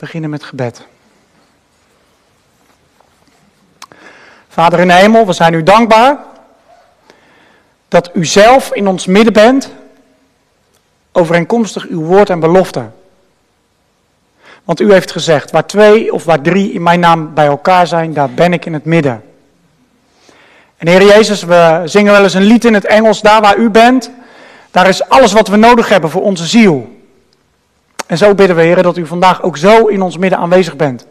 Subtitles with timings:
[0.00, 0.82] beginnen met gebed.
[4.48, 6.18] Vader in de hemel, we zijn u dankbaar
[7.88, 9.70] dat u zelf in ons midden bent,
[11.12, 12.88] overeenkomstig uw woord en belofte.
[14.64, 18.12] Want u heeft gezegd, waar twee of waar drie in mijn naam bij elkaar zijn,
[18.12, 19.24] daar ben ik in het midden.
[20.76, 23.70] En Heer Jezus, we zingen wel eens een lied in het Engels, daar waar u
[23.70, 24.10] bent,
[24.70, 26.99] daar is alles wat we nodig hebben voor onze ziel.
[28.10, 31.06] En zo bidden we, Heer, dat u vandaag ook zo in ons midden aanwezig bent.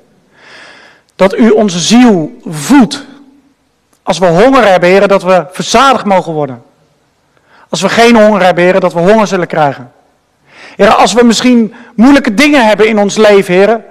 [1.16, 3.06] Dat u onze ziel voedt.
[4.04, 6.64] Als we honger hebben, Heer, dat we verzadigd mogen worden.
[7.70, 9.92] Als we geen honger hebben, Heer, dat we honger zullen krijgen.
[10.76, 13.82] Heer, als we misschien moeilijke dingen hebben in ons leven, Heer,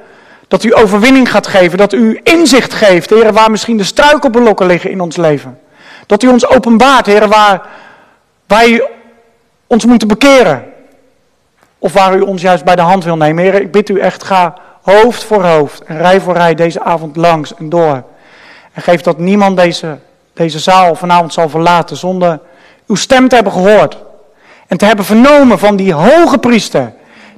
[0.48, 4.90] dat u overwinning gaat geven, dat u inzicht geeft, Heer, waar misschien de struikelblokken liggen
[4.90, 5.59] in ons leven.
[6.06, 7.62] Dat u ons openbaart, Heer, waar
[8.46, 8.88] wij
[9.66, 10.77] ons moeten bekeren.
[11.78, 13.45] Of waar u ons juist bij de hand wil nemen.
[13.45, 17.16] Heer, ik bid u echt, ga hoofd voor hoofd en rij voor rij deze avond
[17.16, 18.02] langs en door.
[18.73, 19.99] En geef dat niemand deze,
[20.32, 22.40] deze zaal vanavond zal verlaten zonder
[22.87, 23.96] uw stem te hebben gehoord.
[24.66, 26.93] En te hebben vernomen van die hoge priester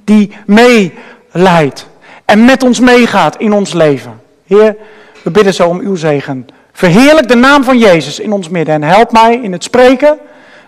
[0.04, 1.86] die meeleidt
[2.24, 4.20] en met ons meegaat in ons leven.
[4.46, 4.76] Heer,
[5.22, 6.48] we bidden zo om uw zegen.
[6.72, 10.18] Verheerlijk de naam van Jezus in ons midden en help mij in het spreken.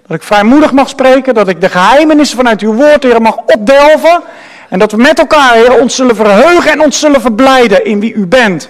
[0.06, 4.22] Dat ik vrijmoedig mag spreken, dat ik de geheimenissen vanuit uw woord, Heer, mag opdelven.
[4.68, 8.12] En dat we met elkaar, Heer, ons zullen verheugen en ons zullen verblijden in wie
[8.12, 8.68] u bent.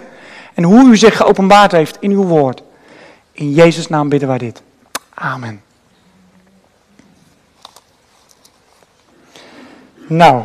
[0.55, 2.63] En hoe u zich geopenbaard heeft in uw woord.
[3.33, 4.63] In Jezus' naam bidden wij dit.
[5.15, 5.63] Amen.
[10.07, 10.37] Nou,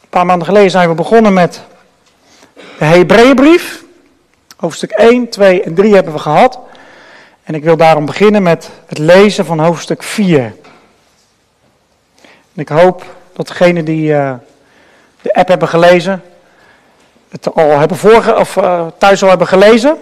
[0.00, 1.60] een paar maanden geleden zijn we begonnen met
[2.78, 3.84] de Hebreeënbrief.
[4.56, 6.58] Hoofdstuk 1, 2 en 3 hebben we gehad.
[7.44, 10.42] En ik wil daarom beginnen met het lezen van hoofdstuk 4.
[12.22, 14.34] En ik hoop dat degenen die uh,
[15.22, 16.22] de app hebben gelezen,
[17.28, 19.96] het al hebben vorige, of, uh, thuis al hebben gelezen.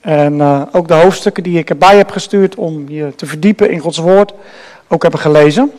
[0.00, 3.78] En uh, ook de hoofdstukken die ik erbij heb gestuurd om je te verdiepen in
[3.78, 4.32] Gods woord,
[4.88, 5.72] ook hebben gelezen.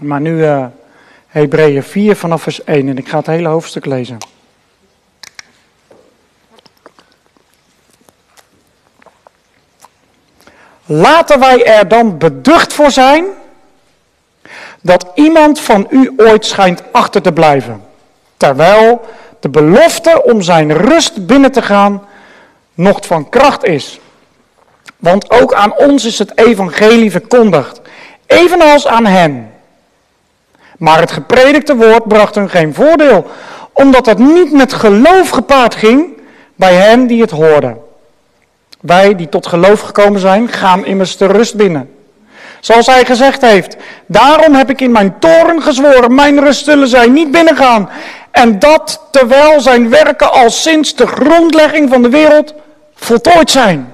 [0.00, 0.44] Maar nu
[1.26, 4.18] Hebreeën 4 vanaf vers 1 en ik ga het hele hoofdstuk lezen.
[10.90, 13.24] Laten wij er dan beducht voor zijn
[14.82, 17.82] dat iemand van u ooit schijnt achter te blijven,
[18.36, 19.00] terwijl
[19.40, 22.06] de belofte om zijn rust binnen te gaan
[22.74, 24.00] nog van kracht is.
[24.96, 27.80] Want ook aan ons is het evangelie verkondigd,
[28.26, 29.52] evenals aan hen.
[30.78, 33.26] Maar het gepredikte woord bracht hun geen voordeel,
[33.72, 36.06] omdat het niet met geloof gepaard ging
[36.54, 37.87] bij hen die het hoorden.
[38.80, 41.90] Wij die tot geloof gekomen zijn, gaan immers de rust binnen.
[42.60, 47.06] Zoals hij gezegd heeft, daarom heb ik in mijn toren gezworen, mijn rust zullen zij
[47.06, 47.90] niet binnengaan.
[48.30, 52.54] En dat terwijl zijn werken al sinds de grondlegging van de wereld
[52.94, 53.92] voltooid zijn.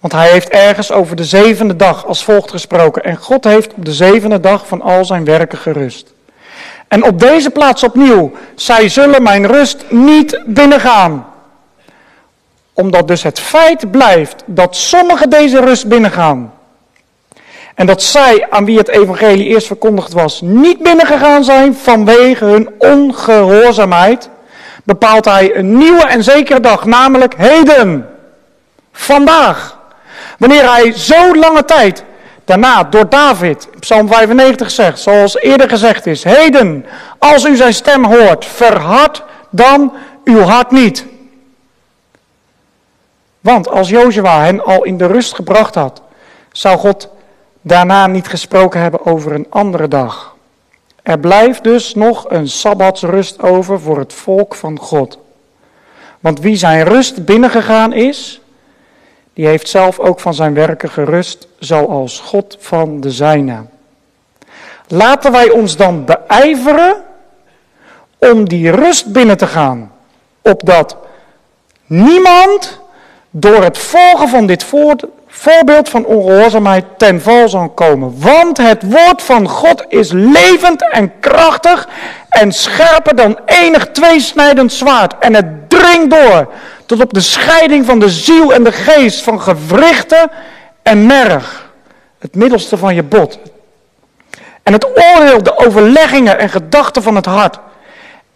[0.00, 3.04] Want hij heeft ergens over de zevende dag als volgt gesproken.
[3.04, 6.12] En God heeft op de zevende dag van al zijn werken gerust.
[6.88, 11.26] En op deze plaats opnieuw, zij zullen mijn rust niet binnengaan.
[12.80, 16.52] Omdat dus het feit blijft dat sommigen deze rust binnengaan.
[17.74, 22.70] En dat zij, aan wie het evangelie eerst verkondigd was, niet binnengegaan zijn vanwege hun
[22.78, 24.28] ongehoorzaamheid,
[24.84, 28.08] bepaalt hij een nieuwe en zekere dag, namelijk heden.
[28.92, 29.78] Vandaag.
[30.38, 32.04] Wanneer hij zo lange tijd
[32.44, 36.86] daarna door David, Psalm 95 zegt, zoals eerder gezegd is, heden,
[37.18, 39.92] als u zijn stem hoort, verhard dan
[40.24, 41.04] uw hart niet.
[43.48, 46.02] Want als Jozua hen al in de rust gebracht had,
[46.52, 47.08] zou God
[47.60, 50.36] daarna niet gesproken hebben over een andere dag.
[51.02, 55.18] Er blijft dus nog een sabbatsrust over voor het volk van God.
[56.20, 58.40] Want wie zijn rust binnengegaan is,
[59.32, 63.64] die heeft zelf ook van zijn werken gerust, zoals God van de zijne.
[64.88, 67.02] Laten wij ons dan beijveren
[68.18, 69.92] om die rust binnen te gaan,
[70.42, 70.96] opdat
[71.86, 72.86] niemand
[73.30, 74.64] door het volgen van dit
[75.26, 78.20] voorbeeld van ongehoorzaamheid ten val zal komen.
[78.20, 81.88] Want het woord van God is levend en krachtig
[82.28, 85.14] en scherper dan enig tweesnijdend zwaard.
[85.18, 86.48] En het dringt door
[86.86, 90.30] tot op de scheiding van de ziel en de geest, van gewrichten
[90.82, 91.72] en merg.
[92.18, 93.38] Het middelste van je bot.
[94.62, 97.58] En het oordeel, de overleggingen en gedachten van het hart.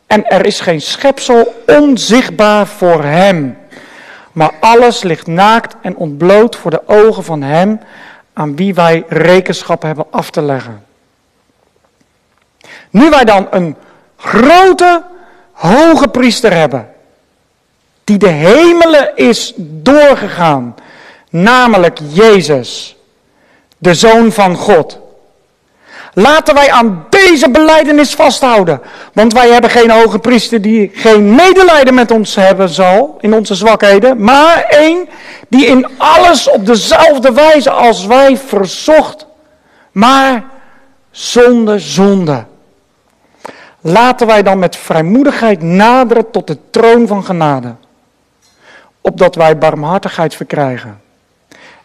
[0.07, 3.57] En er is geen schepsel onzichtbaar voor hem.
[4.33, 7.81] Maar alles ligt naakt en ontbloot voor de ogen van hem
[8.33, 10.85] aan wie wij rekenschap hebben af te leggen.
[12.91, 13.77] Nu wij dan een
[14.17, 15.03] grote
[15.53, 16.91] hoge priester hebben.
[18.05, 20.75] Die de hemelen is doorgegaan.
[21.31, 22.97] Namelijk Jezus,
[23.79, 24.99] de Zoon van God.
[26.15, 28.81] Laten wij aan deze beleidenis vasthouden.
[29.13, 33.55] Want wij hebben geen hoge priester die geen medelijden met ons hebben zal, in onze
[33.55, 34.25] zwakheden.
[34.25, 35.09] Maar één
[35.49, 39.27] die in alles op dezelfde wijze als wij verzocht.
[39.93, 40.45] Maar
[41.11, 42.45] zonder zonde.
[43.81, 47.75] Laten wij dan met vrijmoedigheid naderen tot de troon van genade.
[49.01, 51.01] Opdat wij barmhartigheid verkrijgen.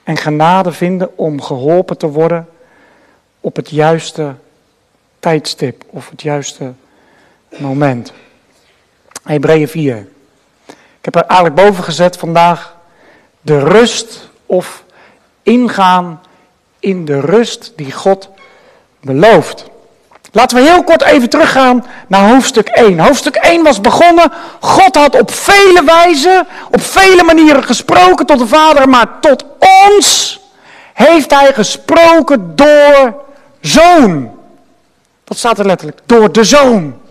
[0.03, 2.47] En genade vinden om geholpen te worden
[3.47, 4.35] op het juiste
[5.19, 6.73] tijdstip of het juiste
[7.57, 8.13] moment.
[9.23, 10.07] Hebreeën 4.
[10.67, 12.75] Ik heb er eigenlijk boven gezet vandaag
[13.41, 14.83] de rust of
[15.43, 16.21] ingaan
[16.79, 18.29] in de rust die God
[19.01, 19.65] belooft.
[20.31, 22.99] Laten we heel kort even teruggaan naar hoofdstuk 1.
[22.99, 24.31] Hoofdstuk 1 was begonnen.
[24.59, 29.45] God had op vele wijzen, op vele manieren gesproken tot de Vader, maar tot
[29.95, 30.39] ons
[30.93, 33.25] heeft Hij gesproken door
[33.61, 34.39] Zoon.
[35.23, 35.99] Dat staat er letterlijk.
[36.05, 37.01] Door de Zoon.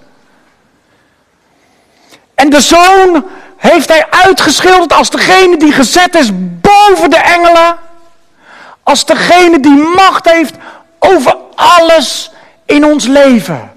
[2.35, 3.27] En de Zoon
[3.57, 7.77] heeft Hij uitgeschilderd als degene die gezet is boven de engelen.
[8.83, 10.55] Als degene die macht heeft
[10.99, 12.31] over alles
[12.65, 13.73] in ons leven.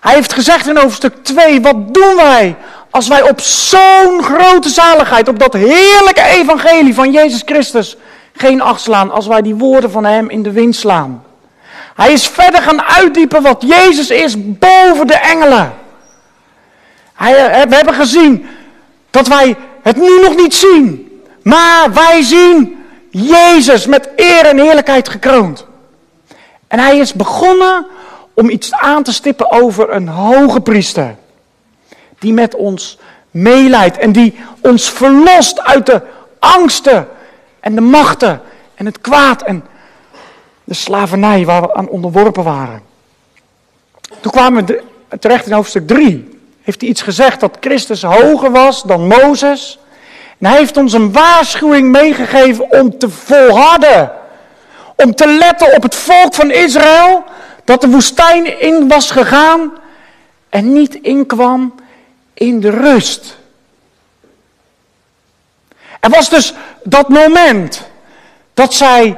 [0.00, 2.56] Hij heeft gezegd in hoofdstuk 2, wat doen wij
[2.94, 7.96] als wij op zo'n grote zaligheid, op dat heerlijke evangelie van Jezus Christus
[8.36, 11.24] geen acht slaan, als wij die woorden van Hem in de wind slaan.
[11.94, 15.72] Hij is verder gaan uitdiepen wat Jezus is boven de engelen.
[17.14, 18.46] Hij, eh, we hebben gezien
[19.10, 25.08] dat wij het nu nog niet zien, maar wij zien Jezus met eer en heerlijkheid
[25.08, 25.66] gekroond.
[26.68, 27.86] En hij is begonnen
[28.34, 31.16] om iets aan te stippen over een hoge priester.
[32.18, 32.98] Die met ons
[33.30, 36.02] meeleidt en die ons verlost uit de
[36.38, 37.08] angsten
[37.64, 38.40] en de machten
[38.74, 39.64] en het kwaad en
[40.64, 42.82] de slavernij waar we aan onderworpen waren.
[44.20, 44.82] Toen kwamen we
[45.20, 46.38] terecht in hoofdstuk 3.
[46.62, 49.78] Heeft hij iets gezegd dat Christus hoger was dan Mozes?
[50.38, 54.12] En hij heeft ons een waarschuwing meegegeven om te volharden
[54.96, 57.24] om te letten op het volk van Israël
[57.64, 59.72] dat de woestijn in was gegaan
[60.48, 61.74] en niet inkwam
[62.34, 63.36] in de rust.
[66.00, 67.82] Er was dus dat moment
[68.54, 69.16] dat zij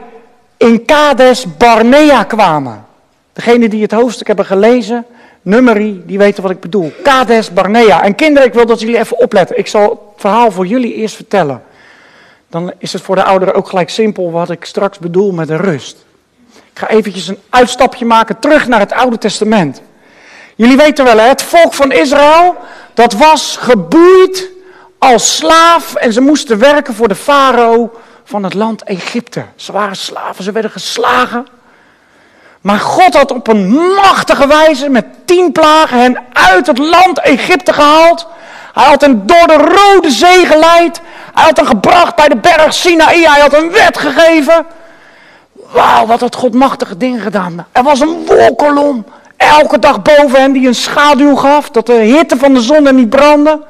[0.56, 2.84] in Kades Barnea kwamen.
[3.32, 5.06] Degene die het hoofdstuk hebben gelezen,
[5.42, 6.92] nummerie, die weten wat ik bedoel.
[7.02, 8.02] Kades Barnea.
[8.02, 9.58] En kinderen, ik wil dat jullie even opletten.
[9.58, 11.62] Ik zal het verhaal voor jullie eerst vertellen
[12.48, 15.56] dan is het voor de ouderen ook gelijk simpel wat ik straks bedoel met de
[15.56, 16.04] rust.
[16.54, 19.82] Ik ga eventjes een uitstapje maken terug naar het Oude Testament.
[20.54, 22.54] Jullie weten wel, het volk van Israël,
[22.94, 24.50] dat was geboeid
[25.12, 29.44] als slaaf en ze moesten werken voor de farao van het land Egypte.
[29.56, 31.46] Ze waren slaven, ze werden geslagen.
[32.60, 37.72] Maar God had op een machtige wijze met tien plagen hen uit het land Egypte
[37.72, 38.26] gehaald.
[38.72, 41.00] Hij had hen door de Rode Zee geleid.
[41.34, 43.26] Hij had hen gebracht bij de berg Sinaï.
[43.26, 44.66] Hij had een wet gegeven.
[45.52, 47.66] Wauw, wat had God machtige dingen gedaan.
[47.72, 49.04] Er was een wolkolom
[49.36, 51.70] elke dag boven hen die een schaduw gaf.
[51.70, 53.60] Dat de hitte van de zon er niet brandde.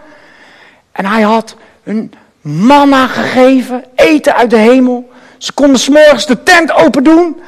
[0.97, 3.85] En hij had een manna gegeven.
[3.95, 5.11] Eten uit de hemel.
[5.39, 7.43] Ze konden s'morgens de tent open doen.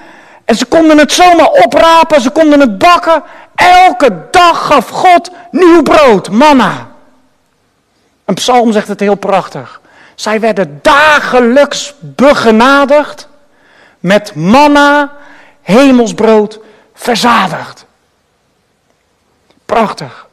[0.45, 2.21] En ze konden het zomaar oprapen.
[2.21, 3.23] Ze konden het bakken.
[3.55, 6.89] Elke dag gaf God nieuw brood, manna.
[8.25, 9.81] Een psalm zegt het heel prachtig.
[10.15, 13.29] Zij werden dagelijks begenadigd
[14.01, 15.13] met manna,
[15.63, 16.61] hemelsbrood,
[16.95, 17.87] verzadigd.
[19.67, 20.28] Prachtig.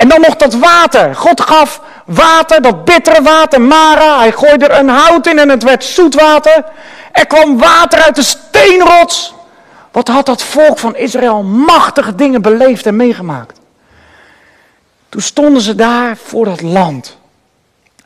[0.00, 1.16] En dan nog dat water.
[1.16, 4.18] God gaf water, dat bittere water, Mara.
[4.18, 6.64] Hij gooide er een hout in en het werd zoet water.
[7.12, 9.34] Er kwam water uit de steenrots.
[9.92, 13.60] Wat had dat volk van Israël machtige dingen beleefd en meegemaakt.
[15.08, 17.16] Toen stonden ze daar voor dat land.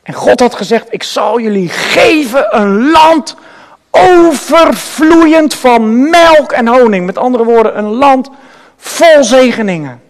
[0.03, 3.35] En God had gezegd, ik zal jullie geven een land
[3.91, 7.05] overvloeiend van melk en honing.
[7.05, 8.29] Met andere woorden, een land
[8.77, 10.03] vol zegeningen.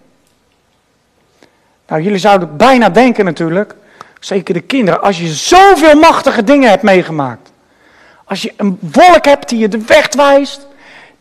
[1.87, 3.75] Nou, jullie zouden bijna denken natuurlijk,
[4.19, 7.51] zeker de kinderen, als je zoveel machtige dingen hebt meegemaakt.
[8.25, 10.67] Als je een wolk hebt die je de weg wijst,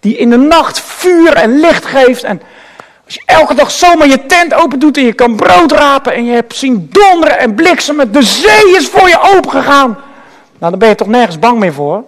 [0.01, 2.43] die in de nacht vuur en licht geeft en
[3.05, 6.25] als je elke dag zomaar je tent open doet en je kan brood rapen en
[6.25, 9.99] je hebt zien donderen en bliksemen, de zee is voor je open gegaan.
[10.59, 12.05] Nou, dan ben je toch nergens bang meer voor?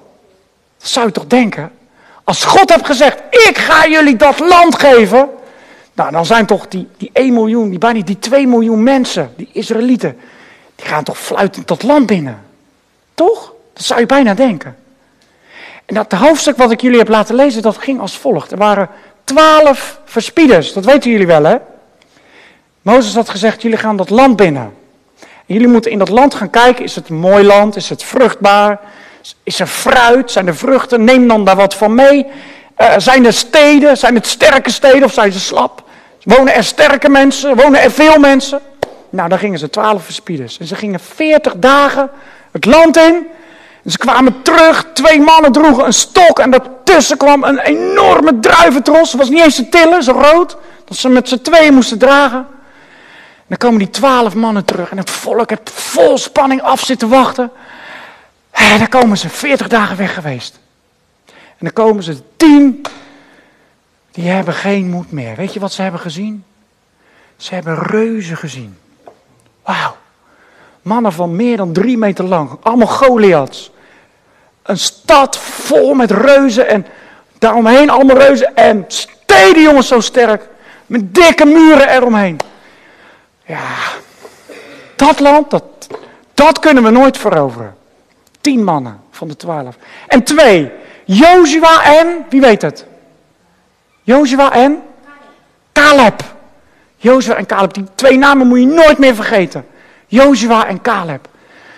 [0.79, 1.73] Dat zou je toch denken?
[2.25, 5.29] Als God heeft gezegd, ik ga jullie dat land geven,
[5.97, 9.49] Nou, dan zijn toch die, die 1 miljoen, die bijna die 2 miljoen mensen, die
[9.53, 10.17] Israëlieten,
[10.75, 12.43] die gaan toch fluitend tot land binnen.
[13.15, 13.53] Toch?
[13.73, 14.77] Dat zou je bijna denken.
[15.85, 18.53] En dat hoofdstuk wat ik jullie heb laten lezen, dat ging als volgt.
[18.53, 18.89] Er waren
[19.25, 21.57] twaalf verspieders, dat weten jullie wel hè.
[22.83, 24.75] Mozes had gezegd, jullie gaan dat land binnen.
[25.21, 28.03] En jullie moeten in dat land gaan kijken, is het een mooi land, is het
[28.03, 28.81] vruchtbaar,
[29.43, 32.27] is er fruit, zijn er vruchten, neem dan daar wat van mee.
[32.79, 35.85] Uh, zijn er steden, zijn het sterke steden of zijn ze slap?
[36.27, 38.61] Wonen er sterke mensen, wonen er veel mensen?
[39.11, 40.59] Nou, dan gingen ze twaalf verspieders.
[40.59, 42.11] En ze gingen veertig dagen
[42.53, 43.27] het land in.
[43.85, 49.11] En ze kwamen terug, twee mannen droegen een stok en daartussen kwam een enorme druiventros.
[49.11, 52.39] Het was niet eens te tillen, zo rood, dat ze met z'n tweeën moesten dragen.
[52.39, 57.09] En dan komen die twaalf mannen terug en het volk heeft vol spanning af zitten
[57.09, 57.51] wachten.
[58.51, 60.59] En dan komen ze veertig dagen weg geweest.
[61.27, 62.83] En dan komen ze tien,
[64.17, 65.35] die hebben geen moed meer.
[65.37, 66.45] Weet je wat ze hebben gezien?
[67.37, 68.79] Ze hebben reuzen gezien.
[69.63, 69.97] Wauw.
[70.83, 72.51] Mannen van meer dan drie meter lang.
[72.63, 73.71] Allemaal Goliaths.
[74.63, 76.87] Een stad vol met reuzen en
[77.39, 78.57] daaromheen allemaal reuzen.
[78.57, 80.49] En steden jongens zo sterk.
[80.87, 82.37] Met dikke muren eromheen.
[83.45, 83.69] Ja,
[84.97, 85.65] dat land, dat,
[86.35, 87.77] dat kunnen we nooit veroveren.
[88.41, 89.77] Tien mannen van de twaalf.
[90.07, 90.71] En twee,
[91.05, 92.87] Joshua en, wie weet het?
[94.07, 94.83] Joshua en?
[95.73, 96.23] Caleb.
[96.97, 99.67] Joshua en Caleb, die twee namen moet je nooit meer vergeten.
[100.07, 101.29] Joshua en Caleb.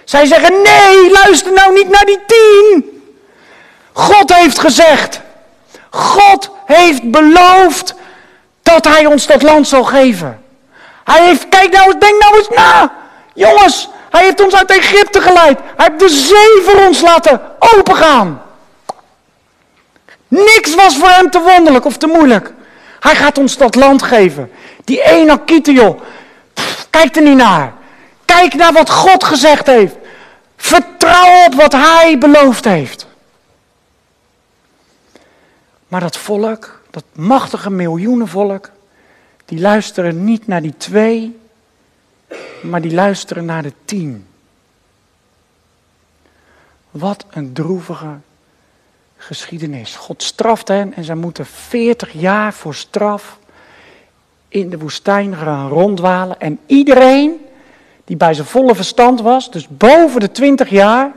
[0.05, 3.03] Zij zeggen, nee, luister nou niet naar die tien.
[3.93, 5.21] God heeft gezegd,
[5.91, 7.95] God heeft beloofd
[8.63, 10.43] dat hij ons dat land zal geven.
[11.05, 12.93] Hij heeft, kijk nou eens, denk nou eens na.
[13.35, 15.59] Jongens, hij heeft ons uit Egypte geleid.
[15.77, 18.43] Hij heeft de zee voor ons laten opengaan.
[20.29, 22.53] Niks was voor hem te wonderlijk of te moeilijk.
[23.01, 24.51] Hij gaat ons dat land geven.
[24.85, 26.01] Die ene joh.
[26.91, 27.75] Kijk er niet naar.
[28.25, 29.95] Kijk naar wat God gezegd heeft.
[30.57, 33.07] Vertrouw op wat hij beloofd heeft.
[35.89, 38.71] Maar dat volk, dat machtige miljoenenvolk,
[39.45, 41.39] die luisteren niet naar die twee,
[42.63, 44.27] maar die luisteren naar de tien.
[46.91, 48.17] Wat een droevige
[49.19, 49.97] geschiedenis.
[49.97, 53.39] God straft hen en zij moeten veertig jaar voor straf
[54.49, 56.41] in de woestijn gaan rondwalen.
[56.41, 57.47] En iedereen
[58.05, 61.13] die bij zijn volle verstand was, dus boven de twintig jaar,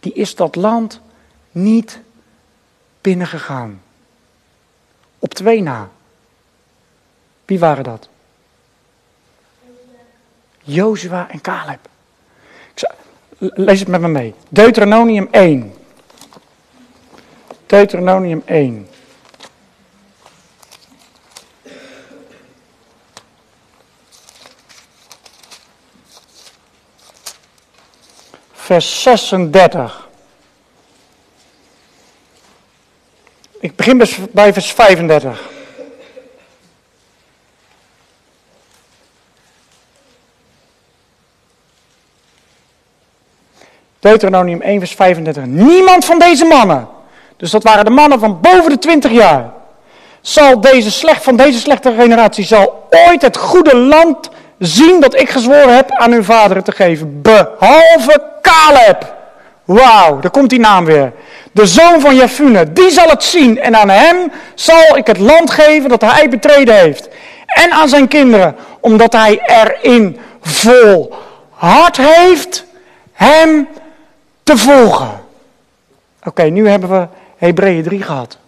[0.00, 1.00] die is dat land
[1.50, 2.00] niet
[3.00, 3.82] binnengegaan.
[5.18, 5.88] Op twee na.
[7.44, 8.08] Wie waren dat?
[10.62, 11.88] Jozua en Caleb.
[13.38, 14.34] lees het met me mee.
[14.48, 15.75] Deuteronomium 1.
[17.66, 18.88] Deuteronomium 1.
[28.52, 30.08] Vers 36.
[33.60, 35.40] Ik begin bij vers 35.
[43.98, 45.44] Deuteronomium 1, vers 35.
[45.44, 46.88] Niemand van deze mannen,
[47.36, 49.52] dus dat waren de mannen van boven de 20 jaar,
[50.20, 55.30] zal deze slecht, van deze slechte generatie, zal ooit het goede land zien dat ik
[55.30, 57.22] gezworen heb aan hun vaderen te geven.
[57.22, 59.14] Behalve Caleb.
[59.64, 61.12] Wauw, daar komt die naam weer.
[61.52, 65.50] De zoon van Jefune, die zal het zien en aan hem zal ik het land
[65.50, 67.08] geven dat hij betreden heeft.
[67.46, 71.14] En aan zijn kinderen, omdat hij erin vol
[71.50, 72.64] hart heeft
[73.12, 73.68] hem
[74.42, 75.20] te volgen.
[76.24, 78.38] Oké, nu hebben we Hebreeën 3 gehad.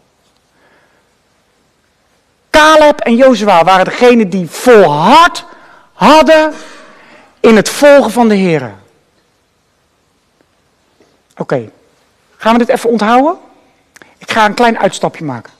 [2.50, 5.44] Caleb en Jozua waren degenen die volhard
[5.92, 6.52] hadden
[7.40, 8.74] in het volgen van de Heer.
[11.36, 11.70] Oké,
[12.36, 13.38] gaan we dit even onthouden?
[14.18, 15.52] Ik ga een klein uitstapje maken.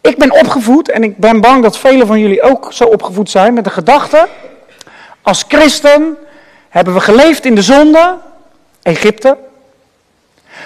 [0.00, 3.54] Ik ben opgevoed en ik ben bang dat velen van jullie ook zo opgevoed zijn
[3.54, 4.28] met de gedachte:
[5.22, 6.16] als christen
[6.68, 8.18] hebben we geleefd in de zonde,
[8.82, 9.36] Egypte.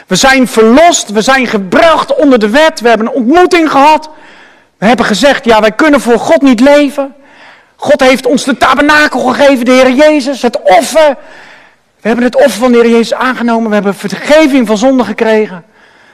[0.06, 4.10] We zijn verlost, we zijn gebracht onder de wet, we hebben een ontmoeting gehad.
[4.78, 7.14] We hebben gezegd, ja, wij kunnen voor God niet leven.
[7.76, 11.16] God heeft ons de tabernakel gegeven, de Heer Jezus, het offer.
[12.00, 15.64] We hebben het offer van de Heer Jezus aangenomen, we hebben vergeving van zonde gekregen.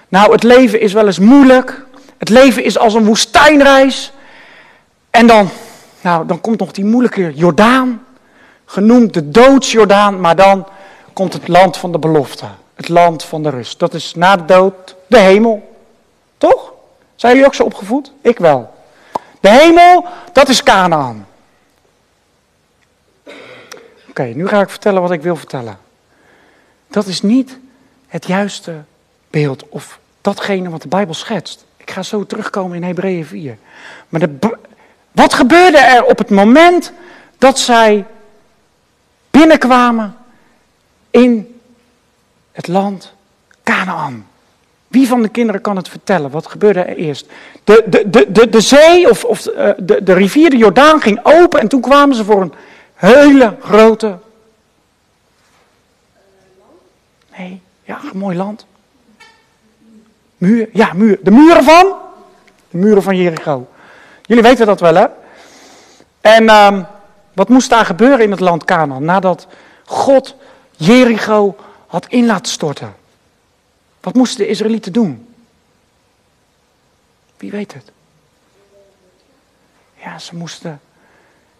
[0.08, 1.86] Nou, het leven is wel eens moeilijk.
[2.18, 4.12] Het leven is als een woestijnreis.
[5.10, 5.50] En dan,
[6.00, 8.04] nou, dan komt nog die moeilijke Jordaan,
[8.64, 10.66] genoemd de doodsjordaan, maar dan
[11.12, 12.44] komt het land van de belofte.
[12.78, 13.78] Het land van de rust.
[13.78, 15.76] Dat is na de dood de hemel.
[16.36, 16.72] Toch?
[17.14, 18.12] Zijn jullie ook zo opgevoed?
[18.20, 18.74] Ik wel.
[19.40, 21.26] De hemel, dat is Canaan.
[24.08, 25.78] Oké, nu ga ik vertellen wat ik wil vertellen.
[26.88, 27.58] Dat is niet
[28.06, 28.74] het juiste
[29.30, 31.64] beeld of datgene wat de Bijbel schetst.
[31.76, 33.58] Ik ga zo terugkomen in Hebreeën 4.
[34.08, 34.28] Maar
[35.12, 36.92] wat gebeurde er op het moment
[37.38, 38.04] dat zij
[39.30, 40.16] binnenkwamen
[41.10, 41.57] in
[42.58, 43.12] het land
[43.62, 44.26] Canaan?
[44.88, 46.30] Wie van de kinderen kan het vertellen?
[46.30, 47.26] Wat gebeurde er eerst?
[47.64, 51.20] De, de, de, de, de zee of, of eh, de, de rivier de Jordaan ging
[51.22, 52.52] open en toen kwamen ze voor een
[52.94, 54.18] hele grote.
[57.36, 58.66] Nee, ja, een mooi land.
[60.36, 61.18] Muur, ja, muur.
[61.22, 61.94] De muren van?
[62.70, 63.68] De muren van Jericho.
[64.22, 65.06] Jullie weten dat wel, hè?
[66.20, 66.86] En um,
[67.32, 69.46] wat moest daar gebeuren in het land Canaan nadat
[69.84, 70.34] God
[70.76, 71.56] Jericho
[71.88, 72.94] had in laten storten?
[74.00, 75.34] Wat moesten de Israëlieten doen?
[77.36, 77.90] Wie weet het?
[80.02, 80.80] Ja, ze moesten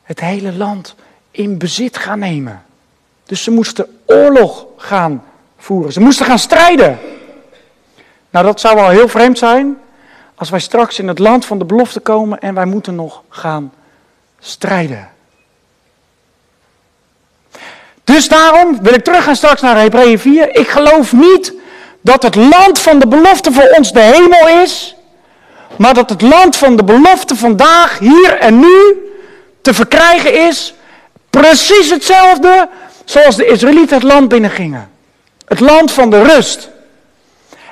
[0.03, 0.95] het hele land
[1.31, 2.63] in bezit gaan nemen.
[3.25, 5.25] Dus ze moesten oorlog gaan
[5.57, 5.93] voeren.
[5.93, 6.99] Ze moesten gaan strijden.
[8.31, 9.79] Nou, dat zou wel heel vreemd zijn
[10.35, 13.73] als wij straks in het land van de belofte komen en wij moeten nog gaan
[14.39, 15.09] strijden.
[18.09, 20.57] Dus daarom wil ik terug gaan straks naar Hebreeën 4.
[20.57, 21.53] Ik geloof niet
[22.01, 24.97] dat het land van de belofte voor ons de hemel is,
[25.77, 29.09] maar dat het land van de belofte vandaag, hier en nu,
[29.63, 30.75] te verkrijgen is,
[31.31, 32.69] precies hetzelfde
[33.05, 34.91] zoals de Israëlieten het land binnengingen.
[35.45, 36.71] Het land van de rust.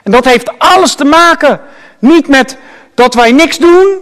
[0.02, 1.60] En dat heeft alles te maken
[1.98, 2.56] niet met
[2.94, 3.98] dat wij niks doen,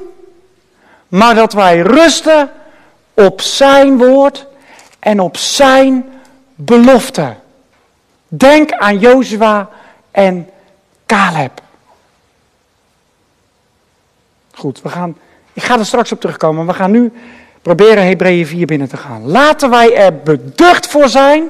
[1.08, 2.50] maar dat wij rusten
[3.14, 4.46] op zijn woord
[4.98, 6.12] en op zijn
[6.54, 7.34] belofte.
[8.28, 9.70] Denk aan Jozua
[10.10, 10.50] en
[11.06, 11.62] Caleb.
[14.52, 15.16] Goed, we gaan,
[15.52, 16.66] ik ga er straks op terugkomen.
[16.66, 17.12] We gaan nu
[17.62, 19.26] proberen Hebreeën 4 binnen te gaan.
[19.26, 21.48] Laten wij er beducht voor zijn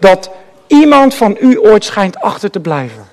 [0.00, 0.30] dat
[0.66, 3.06] iemand van u ooit schijnt achter te blijven.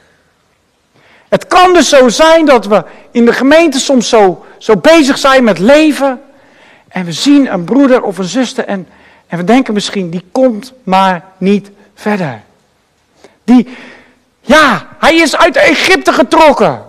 [1.29, 5.43] Het kan dus zo zijn dat we in de gemeente soms zo, zo bezig zijn
[5.43, 6.21] met leven.
[6.87, 8.87] En we zien een broeder of een zuster en,
[9.31, 12.41] en we denken misschien, die komt maar niet verder.
[13.43, 13.67] Die,
[14.41, 16.83] ja, hij is uit Egypte getrokken.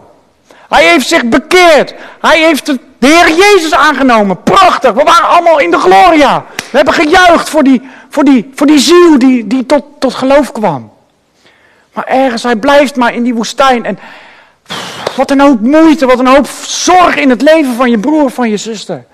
[0.68, 1.94] Hij heeft zich bekeerd.
[2.20, 4.42] Hij heeft de Heer Jezus aangenomen.
[4.42, 4.92] Prachtig.
[4.92, 6.44] We waren allemaal in de gloria.
[6.56, 10.52] We hebben gejuicht voor die, voor die, voor die ziel die, die tot, tot geloof
[10.52, 10.92] kwam.
[11.92, 13.84] Maar ergens, hij blijft maar in die woestijn.
[13.84, 13.98] En
[15.16, 18.50] wat een hoop moeite, wat een hoop zorg in het leven van je broer van
[18.50, 19.04] je zuster.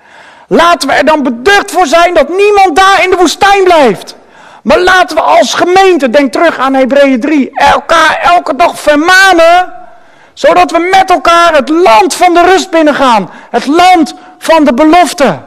[0.48, 4.16] Laten we er dan beducht voor zijn dat niemand daar in de woestijn blijft.
[4.62, 9.72] Maar laten we als gemeente, denk terug aan Hebreeën 3, elkaar elke dag vermanen.
[10.32, 13.30] Zodat we met elkaar het land van de rust binnengaan.
[13.50, 15.38] Het land van de belofte.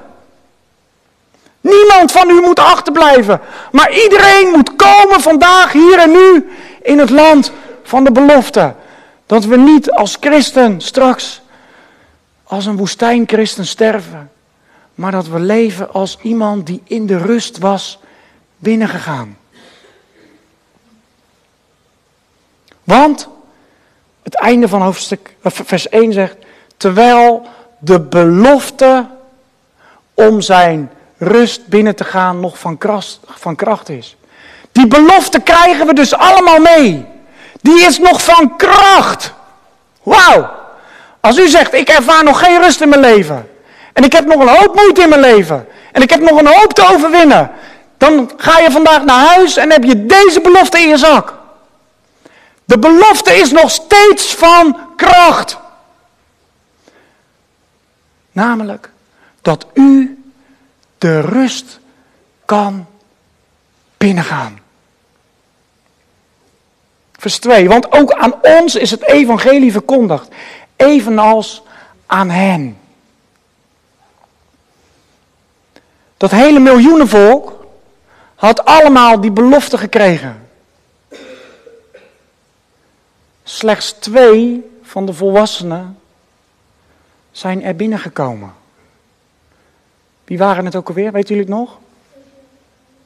[1.62, 3.42] Niemand van u moet achterblijven.
[3.72, 6.50] Maar iedereen moet komen vandaag, hier en nu,
[6.82, 7.52] in het land
[7.84, 8.74] van de belofte.
[9.26, 11.42] Dat we niet als christen straks
[12.44, 14.32] als een woestijnchristen sterven.
[15.02, 18.00] Maar dat we leven als iemand die in de rust was
[18.58, 19.38] binnengegaan.
[22.84, 23.28] Want
[24.24, 26.36] het einde van hoofdstuk, eh, vers 1 zegt,
[26.78, 27.48] terwijl
[27.80, 29.08] de belofte
[30.14, 34.16] om zijn rust binnen te gaan nog van kracht, van kracht is.
[34.72, 37.06] Die belofte krijgen we dus allemaal mee.
[37.62, 39.34] Die is nog van kracht.
[40.04, 40.50] Wauw.
[41.20, 43.50] Als u zegt, ik ervaar nog geen rust in mijn leven.
[43.94, 45.68] En ik heb nog een hoop moeite in mijn leven.
[45.92, 47.52] En ik heb nog een hoop te overwinnen.
[47.98, 51.34] Dan ga je vandaag naar huis en heb je deze belofte in je zak.
[52.66, 55.58] De belofte is nog steeds van kracht.
[58.32, 58.90] Namelijk
[59.42, 60.24] dat u
[60.98, 61.80] de rust
[62.46, 62.86] kan
[63.98, 64.60] binnengaan.
[67.12, 67.68] Vers 2.
[67.68, 70.28] Want ook aan ons is het evangelie verkondigd.
[70.76, 71.64] Evenals
[72.06, 72.81] aan hen.
[76.22, 77.66] Dat hele miljoenenvolk
[78.36, 80.48] had allemaal die belofte gekregen.
[83.44, 86.00] Slechts twee van de volwassenen
[87.32, 88.54] zijn er binnengekomen.
[90.24, 91.12] Wie waren het ook alweer?
[91.12, 91.78] Weet jullie het nog?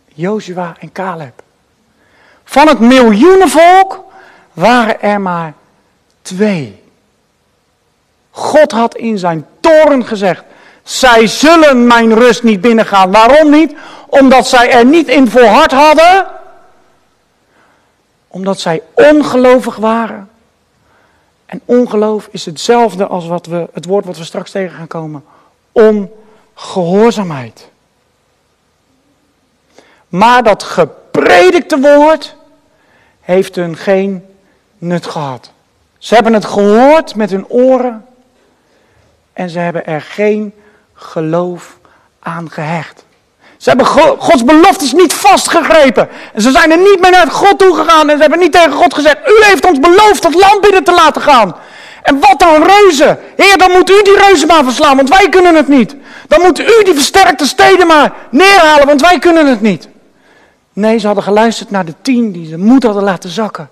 [0.08, 1.44] Joshua en Caleb.
[2.44, 4.04] Van het miljoenenvolk
[4.54, 5.54] waren er maar
[6.22, 6.84] twee.
[8.32, 10.44] God had in zijn toren gezegd:
[10.86, 13.12] Zij zullen mijn rust niet binnengaan.
[13.12, 13.76] Waarom niet?
[14.08, 16.28] Omdat zij er niet in volhard hadden.
[18.28, 20.30] Omdat zij ongelovig waren.
[21.46, 25.26] En ongeloof is hetzelfde als wat we, het woord wat we straks tegen gaan komen.
[25.72, 27.70] ongehoorzaamheid.
[30.08, 32.36] Maar dat gepredikte woord
[33.22, 34.26] heeft hun geen
[34.78, 35.52] nut gehad.
[35.98, 38.06] Ze hebben het gehoord met hun oren
[39.34, 40.54] en ze hebben er geen
[40.96, 41.78] geloof
[42.20, 43.06] aan gehecht.
[43.58, 46.10] Ze hebben Gods beloftes niet vastgegrepen.
[46.34, 48.10] En ze zijn er niet meer naar God toe gegaan.
[48.10, 50.92] En ze hebben niet tegen God gezegd: U heeft ons beloofd dat land binnen te
[50.92, 51.56] laten gaan.
[52.04, 53.20] En wat dan reuzen?
[53.36, 55.96] Heer, dan moet u die reuzen maar verslaan, want wij kunnen het niet.
[56.28, 59.88] Dan moet u die versterkte steden maar neerhalen, want wij kunnen het niet.
[60.74, 63.70] Nee, ze hadden geluisterd naar de tien die ze moed hadden laten zakken.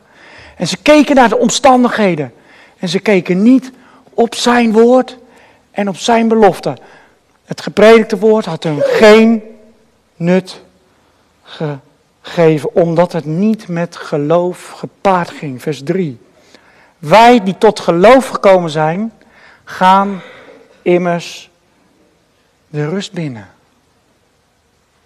[0.58, 2.34] En ze keken naar de omstandigheden.
[2.80, 3.72] En ze keken niet
[4.14, 5.18] op zijn woord
[5.72, 6.74] en op zijn belofte.
[7.46, 9.44] Het gepredikte woord had hun geen
[10.16, 10.62] nut
[11.44, 15.62] gegeven, omdat het niet met geloof gepaard ging.
[15.62, 16.20] Vers 3.
[16.98, 19.14] Wij die tot geloof gekomen zijn,
[19.64, 20.22] gaan
[20.82, 21.50] immers
[22.70, 23.48] de rust binnen.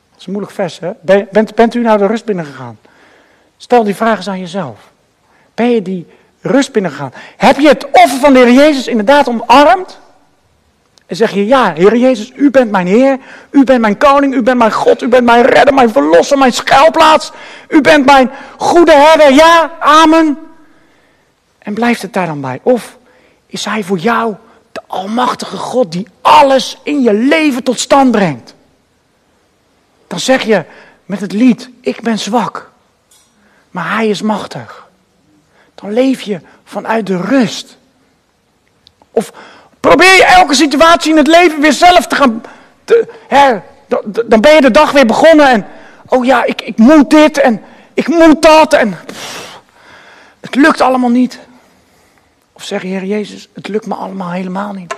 [0.09, 0.91] Dat is een moeilijk vers, hè?
[1.31, 2.79] Bent, bent u nou de rust binnengegaan?
[3.57, 4.91] Stel die vraag eens aan jezelf.
[5.53, 6.07] Ben je die
[6.41, 7.13] rust binnengegaan?
[7.37, 9.99] Heb je het offer van de Heer Jezus inderdaad omarmd?
[11.07, 13.17] En zeg je, ja, Heer Jezus, u bent mijn Heer,
[13.51, 16.53] u bent mijn koning, u bent mijn God, u bent mijn redder, mijn verlosser, mijn
[16.53, 17.31] schuilplaats.
[17.67, 20.37] U bent mijn goede herder, ja, amen.
[21.57, 22.59] En blijft het daar dan bij?
[22.63, 22.97] Of
[23.45, 24.35] is Hij voor jou
[24.71, 28.53] de Almachtige God die alles in je leven tot stand brengt?
[30.07, 30.63] Dan zeg je
[31.05, 32.71] met het lied, ik ben zwak,
[33.71, 34.87] maar Hij is machtig.
[35.75, 37.77] Dan leef je vanuit de rust.
[39.11, 39.31] Of
[39.79, 42.41] probeer je elke situatie in het leven weer zelf te gaan.
[43.27, 43.59] Hè,
[44.25, 45.65] dan ben je de dag weer begonnen en.
[46.07, 47.61] Oh ja, ik, ik moet dit en
[47.93, 48.97] ik moet dat en.
[50.39, 51.39] het lukt allemaal niet.
[52.53, 54.95] Of zeg je, Heer Jezus, het lukt me allemaal helemaal niet.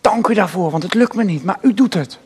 [0.00, 2.18] Dank u daarvoor, want het lukt me niet, maar u doet het.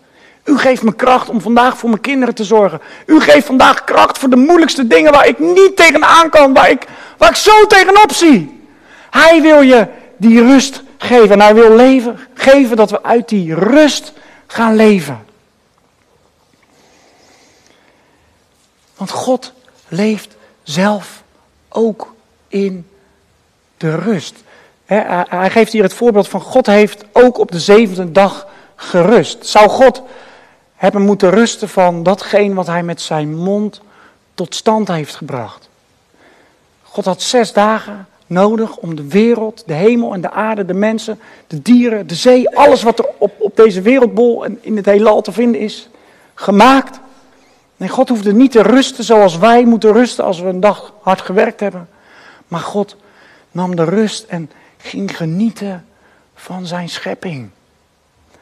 [0.44, 2.80] U geeft me kracht om vandaag voor mijn kinderen te zorgen.
[3.06, 6.84] U geeft vandaag kracht voor de moeilijkste dingen waar ik niet tegenaan kan, waar ik,
[7.18, 8.62] waar ik zo tegenop zie.
[9.10, 13.54] Hij wil je die rust geven en hij wil leven, geven dat we uit die
[13.54, 14.12] rust
[14.46, 15.24] gaan leven.
[18.96, 19.52] Want God
[19.88, 21.22] leeft zelf
[21.68, 22.14] ook
[22.48, 22.88] in
[23.76, 24.34] de rust.
[24.84, 29.46] Hij geeft hier het voorbeeld van God heeft ook op de zevende dag gerust.
[29.46, 30.02] Zou God
[30.74, 33.80] hebben moeten rusten van datgene wat hij met zijn mond
[34.34, 35.68] tot stand heeft gebracht?
[36.82, 41.20] God had zes dagen nodig om de wereld, de hemel en de aarde, de mensen,
[41.46, 45.20] de dieren, de zee, alles wat er op, op deze wereldbol en in het heelal
[45.20, 45.88] te vinden is,
[46.34, 47.00] gemaakt.
[47.76, 51.20] Nee, God hoefde niet te rusten zoals wij moeten rusten als we een dag hard
[51.20, 51.88] gewerkt hebben.
[52.48, 52.96] Maar God
[53.50, 55.84] nam de rust en ging genieten
[56.34, 57.48] van zijn schepping.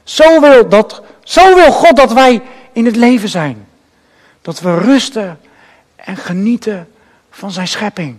[0.02, 2.42] Zo wil, dat, zo wil God dat wij
[2.72, 3.66] in het leven zijn.
[4.42, 5.40] Dat we rusten
[5.96, 6.88] en genieten
[7.30, 8.16] van zijn schepping.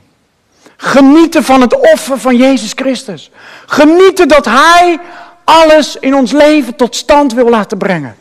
[0.86, 3.32] Genieten van het offer van Jezus Christus.
[3.66, 5.00] Genieten dat Hij
[5.44, 8.16] alles in ons leven tot stand wil laten brengen.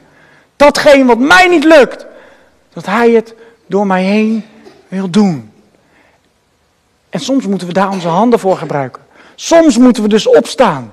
[0.56, 2.06] Datgene wat mij niet lukt,
[2.72, 3.34] dat Hij het
[3.66, 4.44] door mij heen
[4.88, 5.52] wil doen.
[7.10, 9.02] En soms moeten we daar onze handen voor gebruiken.
[9.34, 10.92] Soms moeten we dus opstaan.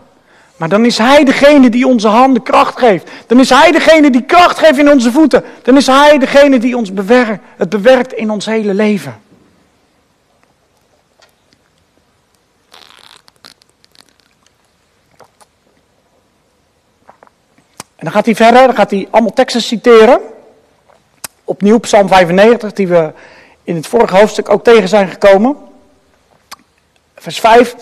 [0.58, 3.10] Maar dan is Hij degene die onze handen kracht geeft.
[3.27, 5.43] Dan is Hij degene die kracht geeft in onze voeten.
[5.63, 9.27] Dan is Hij degene die ons bewerkt, het bewerkt in ons hele leven.
[17.99, 20.19] En dan gaat hij verder, dan gaat hij allemaal teksten citeren.
[21.43, 23.12] Opnieuw Psalm 95, die we
[23.63, 25.57] in het vorige hoofdstuk ook tegen zijn gekomen.
[27.15, 27.75] Vers 5.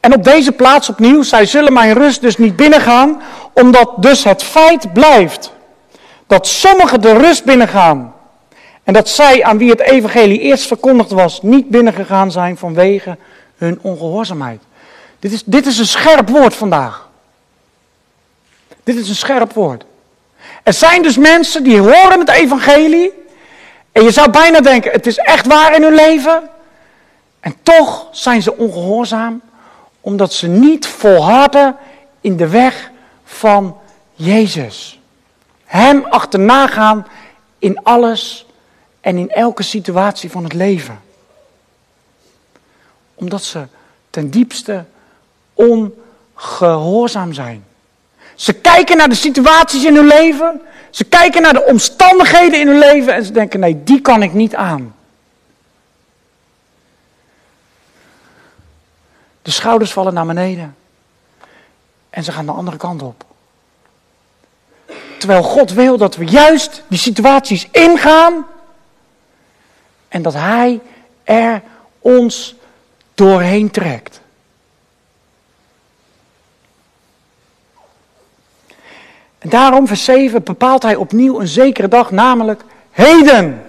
[0.00, 4.42] En op deze plaats opnieuw, zij zullen mijn rust dus niet binnengaan, omdat dus het
[4.42, 5.52] feit blijft
[6.26, 8.14] dat sommigen de rust binnengaan.
[8.82, 13.16] En dat zij, aan wie het evangelie eerst verkondigd was, niet binnengegaan zijn vanwege
[13.56, 14.60] hun ongehoorzaamheid.
[15.18, 17.10] Dit is, dit is een scherp woord vandaag.
[18.84, 19.84] Dit is een scherp woord.
[20.62, 23.12] Er zijn dus mensen die horen het evangelie.
[23.92, 26.50] En je zou bijna denken, het is echt waar in hun leven.
[27.40, 29.42] En toch zijn ze ongehoorzaam,
[30.00, 31.76] omdat ze niet volharden
[32.20, 32.90] in de weg
[33.24, 33.78] van
[34.14, 35.00] Jezus.
[35.64, 37.06] Hem achterna gaan
[37.58, 38.46] in alles
[39.00, 41.00] en in elke situatie van het leven.
[43.14, 43.66] Omdat ze
[44.10, 44.84] ten diepste
[45.54, 47.64] ongehoorzaam zijn.
[48.34, 50.60] Ze kijken naar de situaties in hun leven.
[50.90, 54.32] Ze kijken naar de omstandigheden in hun leven en ze denken: nee, die kan ik
[54.32, 54.94] niet aan.
[59.42, 60.76] De schouders vallen naar beneden.
[62.10, 63.24] En ze gaan de andere kant op.
[65.18, 68.46] Terwijl God wil dat we juist die situaties ingaan
[70.08, 70.80] en dat Hij
[71.24, 71.62] er
[71.98, 72.54] ons
[73.14, 74.21] doorheen trekt.
[79.42, 83.62] En daarom, vers 7, bepaalt hij opnieuw een zekere dag, namelijk heden.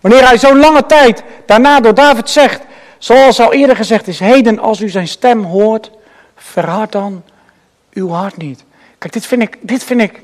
[0.00, 2.60] Wanneer hij zo'n lange tijd daarna door David zegt,
[2.98, 5.90] zoals al eerder gezegd is, heden als u zijn stem hoort,
[6.36, 7.22] verhard dan
[7.92, 8.64] uw hart niet.
[8.98, 10.22] Kijk, dit vind ik, dit vind ik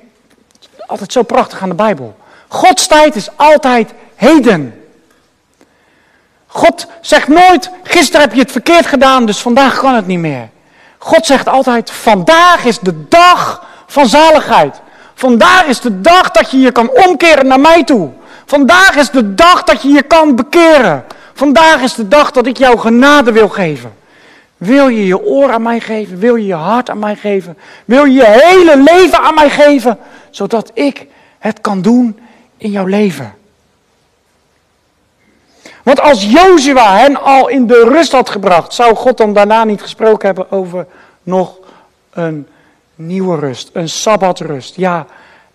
[0.87, 2.17] altijd zo prachtig aan de Bijbel.
[2.49, 4.83] Gods tijd is altijd heden.
[6.47, 10.49] God zegt nooit, gisteren heb je het verkeerd gedaan, dus vandaag kan het niet meer.
[10.99, 14.81] God zegt altijd, vandaag is de dag van zaligheid.
[15.15, 18.11] Vandaag is de dag dat je je kan omkeren naar mij toe.
[18.47, 21.05] Vandaag is de dag dat je je kan bekeren.
[21.35, 23.97] Vandaag is de dag dat ik jou genade wil geven.
[24.57, 26.19] Wil je je oor aan mij geven?
[26.19, 27.59] Wil je je hart aan mij geven?
[27.85, 29.99] Wil je je hele leven aan mij geven?
[30.31, 31.07] Zodat ik
[31.39, 32.19] het kan doen
[32.57, 33.35] in jouw leven.
[35.83, 39.83] Want als Jozua hen al in de rust had gebracht, zou God dan daarna niet
[39.83, 40.87] gesproken hebben over
[41.23, 41.57] nog
[42.11, 42.47] een
[42.99, 44.77] nieuwe rust, een sabbatrust.
[44.77, 45.07] Ja,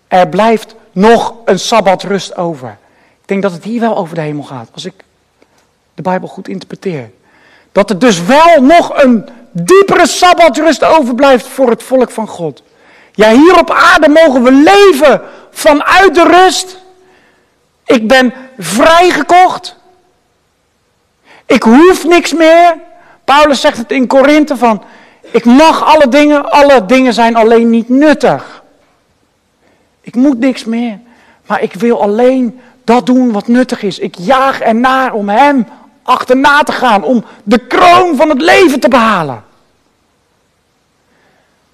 [0.08, 2.78] er blijft nog een sabbatrust over.
[3.20, 4.94] Ik denk dat het hier wel over de hemel gaat, als ik
[5.94, 7.10] de Bijbel goed interpreteer.
[7.72, 12.62] Dat er dus wel nog een diepere sabbatrust overblijft voor het volk van God.
[13.12, 16.78] Ja, hier op aarde mogen we leven vanuit de rust.
[17.84, 19.76] Ik ben vrijgekocht.
[21.46, 22.74] Ik hoef niks meer.
[23.24, 24.82] Paulus zegt het in Korinthe van,
[25.34, 28.62] ik mag alle dingen, alle dingen zijn alleen niet nuttig.
[30.00, 30.98] Ik moet niks meer,
[31.46, 33.98] maar ik wil alleen dat doen wat nuttig is.
[33.98, 35.66] Ik jaag ernaar om Hem
[36.02, 39.44] achterna te gaan, om de kroon van het leven te behalen.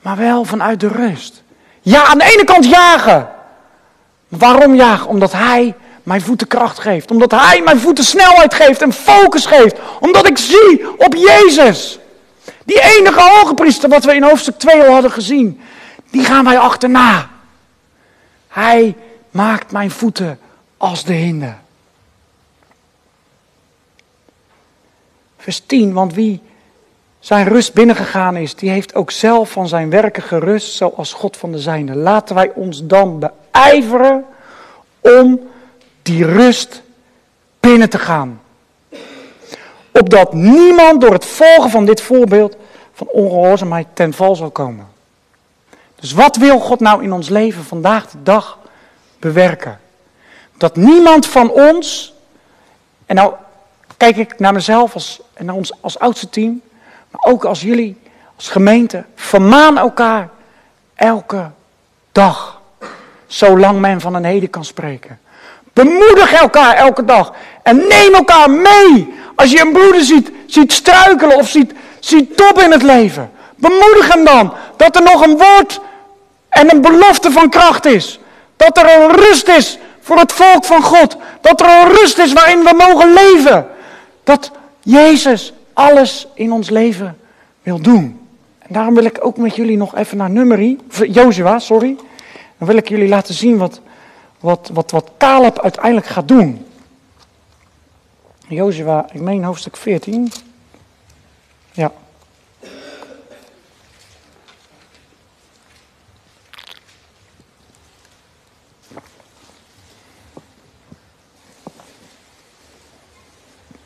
[0.03, 1.43] Maar wel vanuit de rust.
[1.81, 3.29] Ja, aan de ene kant jagen.
[4.29, 5.09] Waarom jagen?
[5.09, 7.11] Omdat Hij mijn voeten kracht geeft.
[7.11, 9.79] Omdat Hij mijn voeten snelheid geeft en focus geeft.
[10.01, 12.00] Omdat ik zie op Jezus.
[12.71, 15.61] Die enige hoge priester, wat we in hoofdstuk 2 al hadden gezien.
[16.11, 17.31] Die gaan wij achterna.
[18.49, 18.97] Hij
[19.31, 20.39] maakt mijn voeten
[20.77, 21.55] als de hinde.
[25.39, 26.41] Vers 10, want wie
[27.19, 31.53] zijn rust binnengegaan is, die heeft ook zelf van zijn werken gerust, zoals God van
[31.53, 31.95] de zijne.
[31.95, 34.25] Laten wij ons dan beijveren
[35.01, 35.41] om
[36.03, 36.83] die rust
[37.61, 38.41] binnen te gaan.
[39.93, 42.57] Opdat niemand door het volgen van dit voorbeeld
[43.01, 44.89] van ongehoorzaamheid ten val zal komen.
[45.95, 48.59] Dus wat wil God nou in ons leven vandaag de dag
[49.19, 49.81] bewerken?
[50.57, 52.15] Dat niemand van ons,
[53.07, 53.33] en nou
[53.97, 56.61] kijk ik naar mezelf als, en naar ons als oudste team,
[57.11, 57.97] maar ook als jullie,
[58.37, 60.29] als gemeente, vermaan elkaar
[60.95, 61.51] elke
[62.13, 62.61] dag.
[63.27, 65.21] Zolang men van een heden kan spreken.
[65.73, 67.33] Bemoedig elkaar elke dag.
[67.63, 69.15] En neem elkaar mee.
[69.35, 73.31] Als je een broeder ziet, ziet struikelen of ziet, ziet top in het leven.
[73.57, 74.53] Bemoedig hem dan.
[74.77, 75.81] Dat er nog een woord
[76.49, 78.21] en een belofte van kracht is.
[78.57, 81.17] Dat er een rust is voor het volk van God.
[81.41, 83.67] Dat er een rust is waarin we mogen leven.
[84.25, 84.51] Dat
[84.83, 87.19] Jezus alles in ons leven
[87.63, 88.29] wil doen.
[88.59, 91.97] En daarom wil ik ook met jullie nog even naar nummerie, Jozua, sorry.
[92.59, 93.81] Dan wil ik jullie laten zien wat,
[94.41, 96.67] wat, wat, wat Caleb uiteindelijk gaat doen.
[98.49, 100.33] Jozua, ik meen hoofdstuk 14.
[101.73, 101.93] Ja.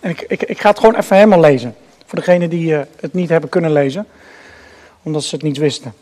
[0.00, 1.76] En ik, ik, ik ga het gewoon even helemaal lezen.
[2.06, 4.06] Voor degenen die uh, het niet hebben kunnen lezen.
[5.02, 5.94] Omdat ze het niet wisten.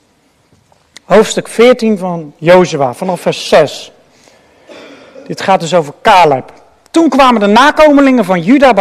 [1.04, 3.92] Hoofdstuk 14 van Jozua, vanaf vers 6.
[5.26, 6.52] Dit gaat dus over Caleb.
[6.90, 8.74] Toen kwamen de nakomelingen van Juda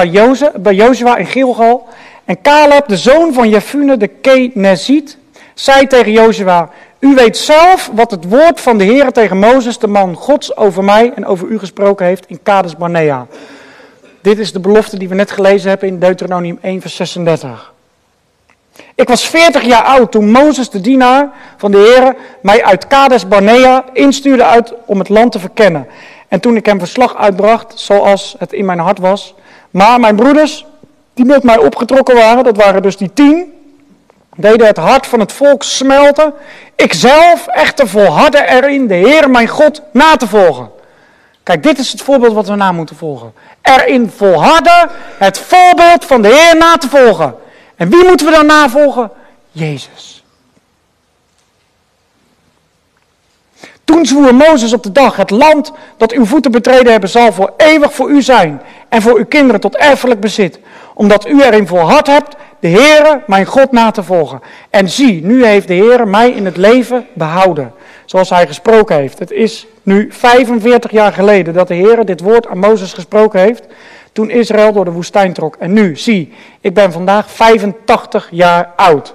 [0.59, 1.87] bij Jozua in Gilgal.
[2.31, 5.17] En Caleb, de zoon van Jefune de Kenezit,
[5.53, 6.69] zei tegen Jozua...
[6.99, 10.83] U weet zelf wat het woord van de Heer tegen Mozes, de man Gods, over
[10.83, 13.27] mij en over u gesproken heeft in Kades Barnea.
[14.21, 17.73] Dit is de belofte die we net gelezen hebben in Deuteronomium 1, vers 36.
[18.95, 23.27] Ik was 40 jaar oud toen Mozes, de dienaar van de Heer, mij uit Kades
[23.27, 25.87] Barnea instuurde uit om het land te verkennen.
[26.27, 29.35] En toen ik hem verslag uitbracht, zoals het in mijn hart was.
[29.71, 30.65] Maar mijn broeders,
[31.21, 33.53] die met mij opgetrokken waren, dat waren dus die tien,
[34.35, 36.33] deden het hart van het volk smelten.
[36.75, 40.69] Ikzelf echter volhardde erin de Heer mijn God na te volgen.
[41.43, 43.33] Kijk, dit is het voorbeeld wat we na moeten volgen.
[43.61, 47.35] Erin volharden het voorbeeld van de Heer na te volgen.
[47.75, 49.11] En wie moeten we dan navolgen?
[49.51, 50.20] Jezus.
[53.91, 57.53] Toen zwoer Mozes op de dag, het land dat uw voeten betreden hebben zal voor
[57.57, 60.59] eeuwig voor u zijn en voor uw kinderen tot erfelijk bezit.
[60.93, 64.41] Omdat u erin volhard hebt de Heere, mijn God, na te volgen.
[64.69, 67.73] En zie, nu heeft de Heere mij in het leven behouden,
[68.05, 69.19] zoals hij gesproken heeft.
[69.19, 73.63] Het is nu 45 jaar geleden dat de Heere dit woord aan Mozes gesproken heeft,
[74.11, 75.55] toen Israël door de woestijn trok.
[75.59, 79.13] En nu, zie, ik ben vandaag 85 jaar oud.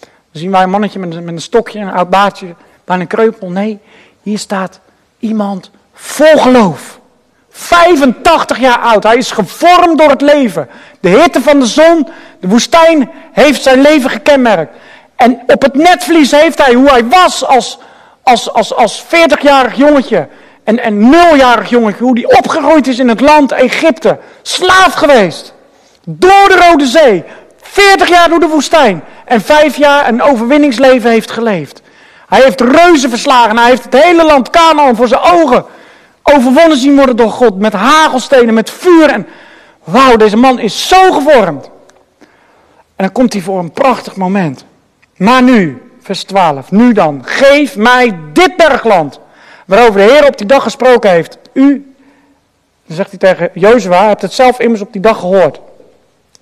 [0.00, 3.08] Dan zien wij een mannetje met een, met een stokje, een oud baardje, bijna een
[3.08, 3.50] kreupel.
[3.50, 3.78] Nee,
[4.22, 4.80] hier staat
[5.18, 7.00] iemand vol geloof.
[7.50, 9.02] 85 jaar oud.
[9.02, 10.68] Hij is gevormd door het leven.
[11.00, 12.08] De hitte van de zon,
[12.40, 14.76] de woestijn heeft zijn leven gekenmerkt.
[15.16, 17.78] En op het netvlies heeft hij hoe hij was als,
[18.22, 20.28] als, als, als 40-jarig jongetje.
[20.64, 24.18] En, en nuljarig jongetje, hoe hij opgegroeid is in het land Egypte.
[24.42, 25.54] Slaaf geweest.
[26.04, 27.24] Door de Rode Zee.
[27.62, 29.04] 40 jaar door de woestijn.
[29.24, 31.81] En vijf jaar een overwinningsleven heeft geleefd.
[32.32, 33.58] Hij heeft reuzen verslagen.
[33.58, 35.64] Hij heeft het hele land Canaan voor zijn ogen
[36.22, 37.58] overwonnen zien worden door God.
[37.58, 39.10] Met hagelstenen, met vuur.
[39.10, 39.26] En
[39.84, 41.70] wauw, deze man is zo gevormd.
[42.96, 44.64] En dan komt hij voor een prachtig moment.
[45.16, 46.70] Maar nu, vers 12.
[46.70, 49.20] Nu dan, geef mij dit bergland.
[49.66, 51.38] Waarover de Heer op die dag gesproken heeft.
[51.52, 51.94] U,
[52.86, 55.60] dan zegt hij tegen Jozua, hebt het zelf immers op die dag gehoord.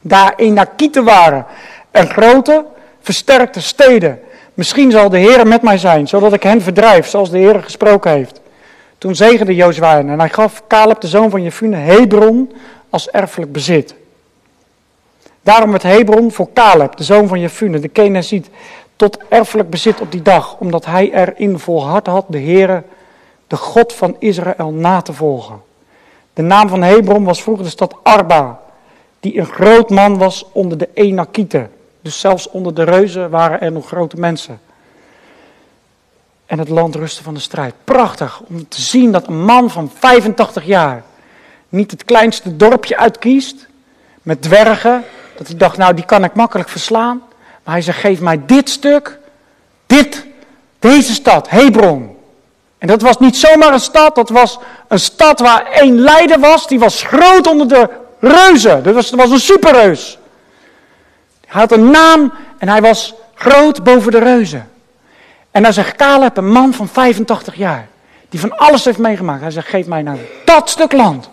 [0.01, 1.47] Daar Enakieten waren.
[1.91, 2.65] En grote,
[3.01, 4.21] versterkte steden.
[4.61, 8.11] Misschien zal de Heer met mij zijn, zodat ik hen verdrijf, zoals de Heer gesproken
[8.11, 8.41] heeft.
[8.99, 12.53] Toen zegende Jozua en hij gaf Caleb, de zoon van Jefune, Hebron
[12.91, 13.95] als erfelijk bezit.
[15.43, 18.49] Daarom werd Hebron voor Caleb, de zoon van Jefune, de Kenaziet,
[18.97, 22.83] tot erfelijk bezit op die dag, omdat hij erin volhard had de Heere,
[23.47, 25.63] de God van Israël, na te volgen.
[26.33, 28.61] De naam van Hebron was vroeger de stad Arba,
[29.21, 31.71] die een groot man was onder de Enakieten.
[32.03, 34.61] Dus zelfs onder de reuzen waren er nog grote mensen.
[36.47, 37.75] En het land rustte van de strijd.
[37.85, 41.03] Prachtig om te zien dat een man van 85 jaar
[41.69, 43.67] niet het kleinste dorpje uitkiest
[44.23, 45.05] met dwergen.
[45.37, 47.23] Dat hij dacht, nou die kan ik makkelijk verslaan.
[47.65, 49.19] Maar hij zegt, geef mij dit stuk,
[49.87, 50.27] dit,
[50.79, 52.17] deze stad, Hebron.
[52.79, 54.59] En dat was niet zomaar een stad, dat was
[54.89, 57.89] een stad waar één leider was, die was groot onder de
[58.21, 58.83] reuzen.
[58.83, 60.19] Dat was, dat was een superreus.
[61.51, 64.71] Hij had een naam en hij was groot boven de reuzen.
[65.51, 67.89] En dan zegt Caleb, een man van 85 jaar,
[68.29, 69.41] die van alles heeft meegemaakt.
[69.41, 71.31] Hij zegt, geef mij nou dat stuk land.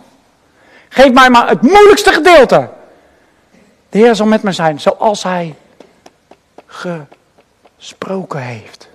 [0.88, 2.70] Geef mij maar het moeilijkste gedeelte.
[3.88, 5.54] De Heer zal met me zijn, zoals hij
[6.66, 8.88] gesproken heeft.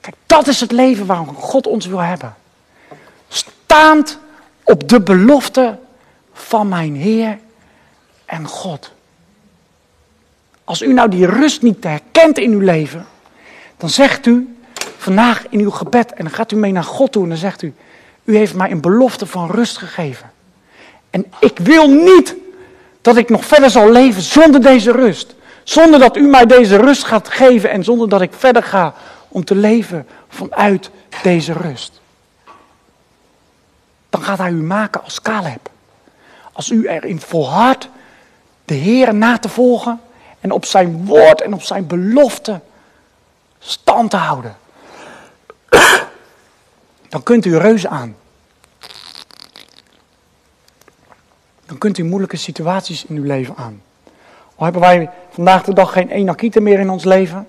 [0.00, 2.34] Kijk, dat is het leven waarom God ons wil hebben.
[3.28, 4.18] Staand
[4.62, 5.78] op de belofte
[6.32, 7.38] van mijn Heer
[8.24, 8.93] en God.
[10.64, 13.06] Als u nou die rust niet herkent in uw leven,
[13.76, 14.56] dan zegt u
[14.96, 17.62] vandaag in uw gebed en dan gaat u mee naar God toe en dan zegt
[17.62, 17.74] u,
[18.24, 20.32] u heeft mij een belofte van rust gegeven.
[21.10, 22.34] En ik wil niet
[23.00, 25.34] dat ik nog verder zal leven zonder deze rust.
[25.62, 28.94] Zonder dat u mij deze rust gaat geven en zonder dat ik verder ga
[29.28, 30.90] om te leven vanuit
[31.22, 32.00] deze rust.
[34.10, 35.70] Dan gaat hij u maken als Caleb.
[36.52, 37.88] Als u erin volhardt
[38.64, 40.00] de Heer na te volgen
[40.44, 42.60] en op zijn woord en op zijn belofte
[43.58, 44.56] stand te houden.
[47.08, 48.16] Dan kunt u reuzen aan.
[51.66, 53.82] Dan kunt u moeilijke situaties in uw leven aan.
[54.54, 57.48] Al hebben wij vandaag de dag geen enakite meer in ons leven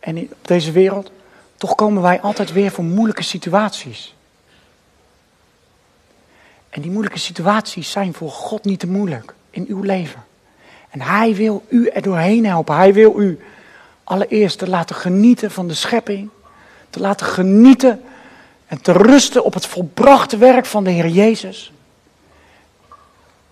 [0.00, 1.10] en op deze wereld,
[1.56, 4.14] toch komen wij altijd weer voor moeilijke situaties.
[6.68, 10.25] En die moeilijke situaties zijn voor God niet te moeilijk in uw leven.
[10.96, 12.76] En Hij wil u er doorheen helpen.
[12.76, 13.38] Hij wil u
[14.04, 16.28] allereerst te laten genieten van de schepping.
[16.90, 18.02] Te laten genieten
[18.66, 21.72] en te rusten op het volbrachte werk van de Heer Jezus.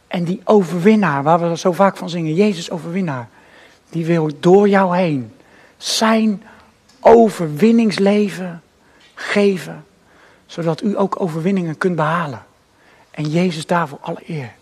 [0.07, 3.29] En die overwinnaar, waar we zo vaak van zingen, Jezus overwinnaar,
[3.91, 5.33] die wil door jou heen
[5.77, 6.43] zijn
[7.01, 8.63] overwinningsleven
[9.15, 9.85] geven,
[10.47, 12.45] zodat u ook overwinningen kunt behalen.
[13.11, 14.53] En Jezus daarvoor alle eer.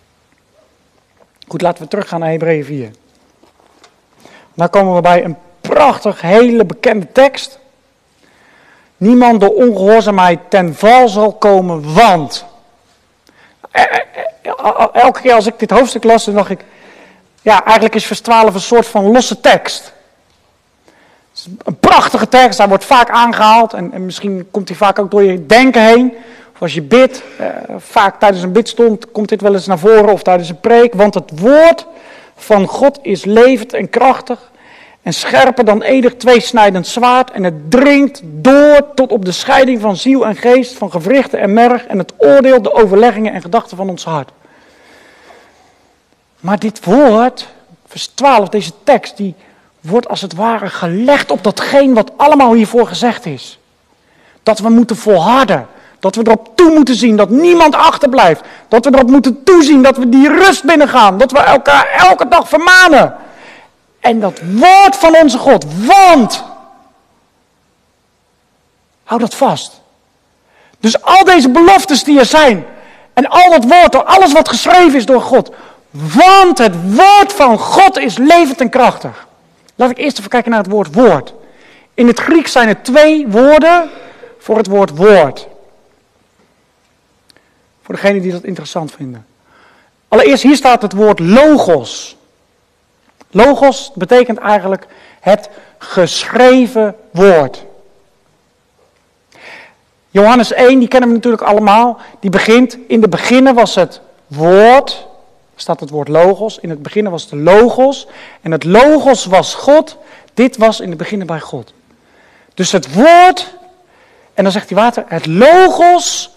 [1.53, 2.91] Goed, laten we teruggaan naar Hebreeën 4.
[4.55, 7.59] Dan komen we bij een prachtig, hele bekende tekst.
[8.97, 12.45] Niemand door ongehoorzaamheid ten val zal komen, want.
[13.71, 13.99] Eh, eh,
[14.43, 16.65] eh, elke keer als ik dit hoofdstuk las, dan dacht ik.
[17.43, 19.93] Ja, eigenlijk is vers 12 een soort van losse tekst.
[21.65, 23.73] Een prachtige tekst, hij wordt vaak aangehaald.
[23.73, 26.15] En, en misschien komt hij vaak ook door je denken heen.
[26.63, 27.23] Als je bidt,
[27.77, 30.95] vaak tijdens een bidstond komt dit wel eens naar voren of tijdens een preek.
[30.95, 31.87] Want het woord
[32.37, 34.51] van God is levend en krachtig
[35.03, 39.97] en scherper dan edig tweesnijdend zwaard en het dringt door tot op de scheiding van
[39.97, 43.89] ziel en geest, van gewrichten en merg en het oordeelt de overleggingen en gedachten van
[43.89, 44.31] ons hart.
[46.41, 47.49] Maar dit woord,
[47.87, 49.35] vers 12, deze tekst, die
[49.81, 53.59] wordt als het ware gelegd op datgene wat allemaal hiervoor gezegd is.
[54.43, 55.67] Dat we moeten volharden.
[56.03, 58.41] Dat we erop toe moeten zien dat niemand achterblijft.
[58.69, 61.19] Dat we erop moeten toezien dat we die rust binnengaan.
[61.19, 63.17] Dat we elkaar elke dag vermanen.
[64.01, 65.65] En dat woord van onze God.
[65.87, 66.45] Want.
[69.05, 69.81] Hou dat vast.
[70.81, 72.67] Dus al deze beloftes die er zijn.
[73.13, 75.51] En al dat woord, alles wat geschreven is door God.
[75.91, 79.27] Want het woord van God is levend en krachtig.
[79.75, 81.35] Laat ik eerst even kijken naar het woord woord.
[81.95, 83.91] In het Grieks zijn er twee woorden
[84.39, 85.51] voor het woord woord.
[87.93, 89.27] Voor degenen die dat interessant vinden.
[90.09, 92.17] Allereerst, hier staat het woord logos.
[93.31, 94.87] Logos betekent eigenlijk
[95.21, 97.65] het geschreven woord.
[100.11, 101.99] Johannes 1, die kennen we natuurlijk allemaal.
[102.21, 105.07] Die begint, in de beginnen was het woord
[105.57, 106.59] staat het woord logos.
[106.59, 108.07] In het begin was de logos.
[108.41, 109.97] En het logos was God.
[110.35, 111.73] Dit was in het begin bij God.
[112.55, 113.55] Dus het woord,
[114.35, 116.31] en dan zegt hij water, het logos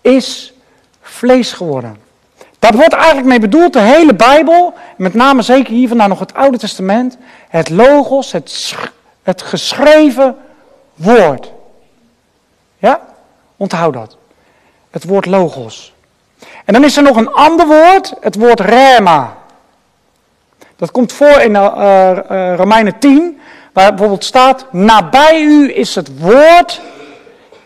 [0.00, 0.52] is
[1.20, 1.96] vlees geworden.
[2.58, 6.34] Daar wordt eigenlijk mee bedoeld de hele Bijbel, met name zeker hier vandaan nog het
[6.34, 7.16] Oude Testament,
[7.48, 8.74] het logos, het,
[9.22, 10.36] het geschreven
[10.94, 11.52] woord.
[12.78, 13.00] Ja?
[13.56, 14.16] Onthoud dat.
[14.90, 15.94] Het woord logos.
[16.64, 19.36] En dan is er nog een ander woord, het woord rema.
[20.76, 23.40] Dat komt voor in uh, Romeinen 10,
[23.72, 26.80] waar bijvoorbeeld staat: Nabij u is het woord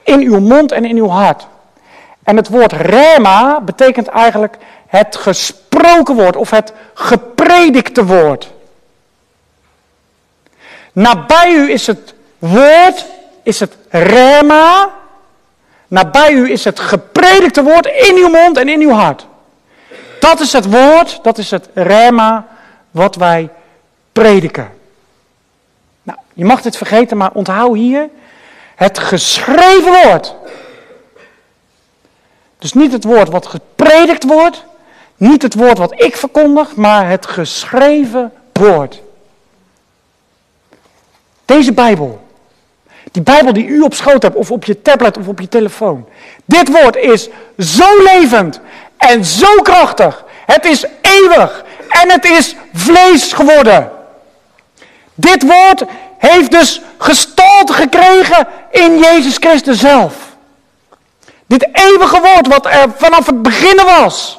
[0.02, 1.46] in uw mond en in uw hart.
[2.24, 4.56] En het woord rema betekent eigenlijk
[4.86, 8.52] het gesproken woord of het gepredikte woord.
[10.92, 13.06] Nabij u is het woord,
[13.42, 14.90] is het rema.
[15.88, 19.26] Nabij u is het gepredikte woord in uw mond en in uw hart.
[20.20, 22.46] Dat is het woord, dat is het rema
[22.90, 23.48] wat wij
[24.12, 24.72] prediken.
[26.02, 28.08] Nou, je mag dit vergeten, maar onthoud hier
[28.74, 30.34] het geschreven woord.
[32.64, 34.64] Dus niet het woord wat gepredikt wordt,
[35.16, 39.02] niet het woord wat ik verkondig, maar het geschreven woord.
[41.44, 42.20] Deze Bijbel
[43.12, 46.08] die Bijbel die u op schoot hebt, of op je tablet of op je telefoon.
[46.44, 48.60] Dit woord is zo levend
[48.96, 50.24] en zo krachtig.
[50.46, 53.90] Het is eeuwig en het is vlees geworden.
[55.14, 55.84] Dit woord
[56.18, 60.23] heeft dus gestalte gekregen in Jezus Christus zelf.
[61.46, 64.38] Dit eeuwige woord wat er vanaf het begin was.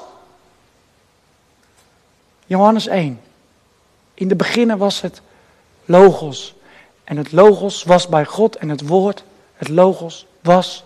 [2.46, 3.22] Johannes 1.
[4.14, 5.22] In de beginnen was het
[5.86, 6.56] Logos.
[7.06, 9.24] En het logos was bij God en het woord,
[9.56, 10.84] het logos was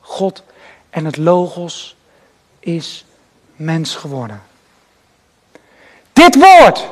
[0.00, 0.42] God
[0.90, 1.96] en het logos
[2.60, 3.04] is
[3.56, 4.42] mens geworden.
[6.12, 6.84] Dit woord,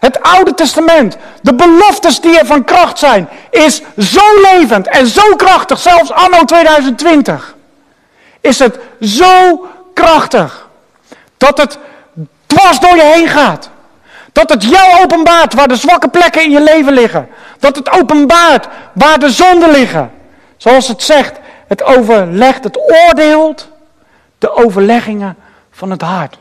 [0.00, 5.36] het Oude Testament, de beloftes die er van kracht zijn, is zo levend en zo
[5.36, 7.55] krachtig, zelfs anno 2020,
[8.46, 10.68] is het zo krachtig
[11.36, 11.78] dat het
[12.46, 13.70] dwars door je heen gaat.
[14.32, 17.28] Dat het jou openbaart waar de zwakke plekken in je leven liggen.
[17.58, 20.10] Dat het openbaart waar de zonden liggen.
[20.56, 23.68] Zoals het zegt, het overlegt, het oordeelt
[24.38, 25.36] de overleggingen
[25.70, 26.38] van het hart.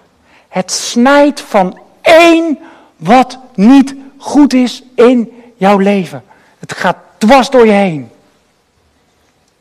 [0.48, 2.60] Het snijdt van één
[2.96, 6.24] wat niet goed is in jouw leven.
[6.60, 8.12] Het gaat dwars door je heen.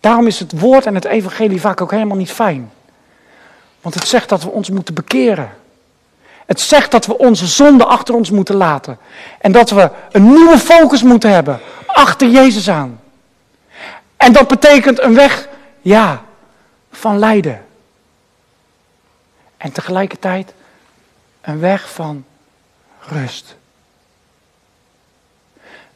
[0.04, 2.72] Daarom is het woord en het evangelie vaak ook helemaal niet fijn.
[3.80, 5.52] Want het zegt dat we ons moeten bekeren.
[6.46, 8.98] Het zegt dat we onze zonde achter ons moeten laten.
[9.40, 11.60] En dat we een nieuwe focus moeten hebben.
[11.86, 13.00] Achter Jezus aan.
[14.16, 15.48] En dat betekent een weg,
[15.80, 16.22] ja,
[16.90, 17.64] van lijden.
[19.56, 20.54] En tegelijkertijd
[21.40, 22.24] een weg van
[23.00, 23.56] rust.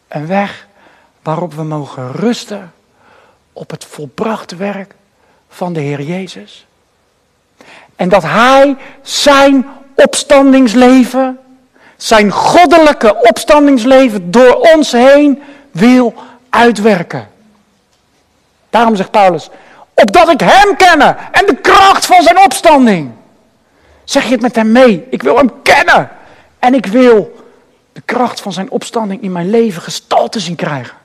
[0.08, 0.66] Een weg
[1.22, 2.72] waarop we mogen rusten
[3.58, 4.94] op het volbrachte werk
[5.48, 6.66] van de Heer Jezus.
[7.96, 11.38] En dat Hij zijn opstandingsleven,
[11.96, 16.14] zijn goddelijke opstandingsleven door ons heen wil
[16.50, 17.28] uitwerken.
[18.70, 19.48] Daarom zegt Paulus,
[19.94, 23.10] opdat ik hem kennen en de kracht van zijn opstanding.
[24.04, 25.06] Zeg je het met hem mee?
[25.10, 26.10] Ik wil hem kennen
[26.58, 27.46] en ik wil
[27.92, 30.97] de kracht van zijn opstanding in mijn leven gestalte zien krijgen.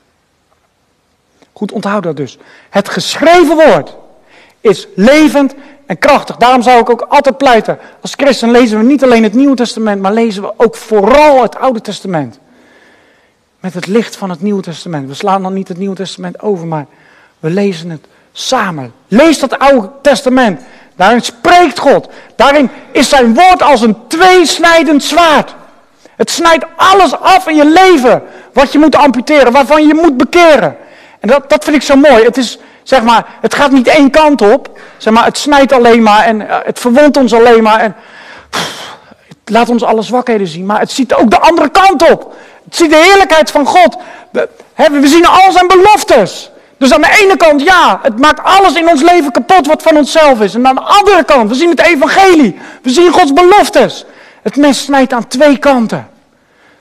[1.53, 2.37] Goed, onthoud dat dus.
[2.69, 3.95] Het geschreven woord
[4.61, 6.35] is levend en krachtig.
[6.35, 7.79] Daarom zou ik ook altijd pleiten.
[8.01, 11.55] Als christen lezen we niet alleen het Nieuwe Testament, maar lezen we ook vooral het
[11.55, 12.39] Oude Testament.
[13.59, 15.07] met het licht van het Nieuwe Testament.
[15.07, 16.85] We slaan dan niet het Nieuwe Testament over, maar
[17.39, 18.93] we lezen het samen.
[19.07, 20.61] Lees dat Oude Testament.
[20.95, 22.09] Daarin spreekt God.
[22.35, 25.55] Daarin is zijn woord als een tweesnijdend zwaard.
[26.15, 28.23] Het snijdt alles af in je leven
[28.53, 30.77] wat je moet amputeren, waarvan je moet bekeren.
[31.23, 32.23] En dat, dat vind ik zo mooi.
[32.23, 34.79] Het is, zeg maar, het gaat niet één kant op.
[34.97, 37.79] Zeg maar, het snijdt alleen maar en eh, het verwondt ons alleen maar.
[37.79, 37.95] En,
[39.27, 42.35] het laat ons alle zwakheden zien, maar het ziet ook de andere kant op.
[42.65, 43.97] Het ziet de heerlijkheid van God.
[44.31, 46.51] We, we zien al zijn beloftes.
[46.77, 49.97] Dus aan de ene kant, ja, het maakt alles in ons leven kapot wat van
[49.97, 50.55] onszelf is.
[50.55, 52.59] En aan de andere kant, we zien het evangelie.
[52.81, 54.05] We zien Gods beloftes.
[54.41, 56.09] Het mes snijdt aan twee kanten.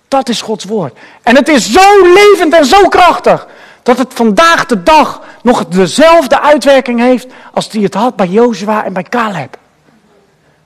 [0.08, 0.98] Dat is Gods woord.
[1.22, 3.46] En het is zo levend en zo krachtig.
[3.82, 8.84] Dat het vandaag de dag nog dezelfde uitwerking heeft als die het had bij Jozua
[8.84, 9.58] en bij Caleb.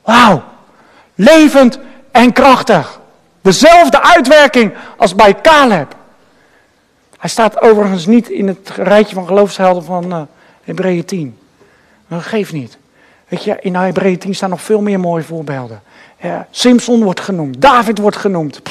[0.03, 0.43] Wauw.
[1.15, 1.79] Levend
[2.11, 3.01] en krachtig.
[3.41, 5.95] Dezelfde uitwerking als bij Caleb.
[7.19, 10.21] Hij staat overigens niet in het rijtje van geloofshelden van uh,
[10.65, 11.39] Hebreeën 10.
[12.07, 12.79] Maar dat geeft niet.
[13.29, 15.83] Weet je, in Hebreeën 10 staan nog veel meer mooie voorbeelden.
[16.21, 18.63] Ja, Simpson wordt genoemd, David wordt genoemd.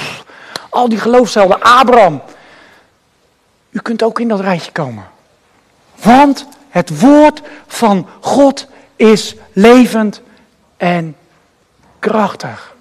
[0.70, 2.22] al die geloofshelden, Abraham.
[3.76, 5.08] U kunt ook in dat rijtje komen.
[5.96, 10.22] Want het woord van God is levend
[10.78, 11.16] en
[12.00, 12.76] krachtig.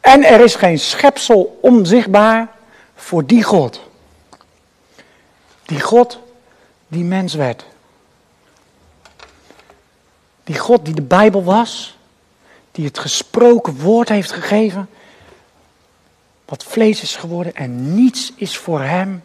[0.00, 2.48] En er is geen schepsel onzichtbaar
[2.94, 3.80] voor die God.
[5.62, 6.18] Die God
[6.88, 7.64] die mens werd.
[10.44, 11.98] Die God die de Bijbel was,
[12.80, 14.88] die het gesproken woord heeft gegeven,
[16.44, 19.22] wat vlees is geworden en niets is voor hem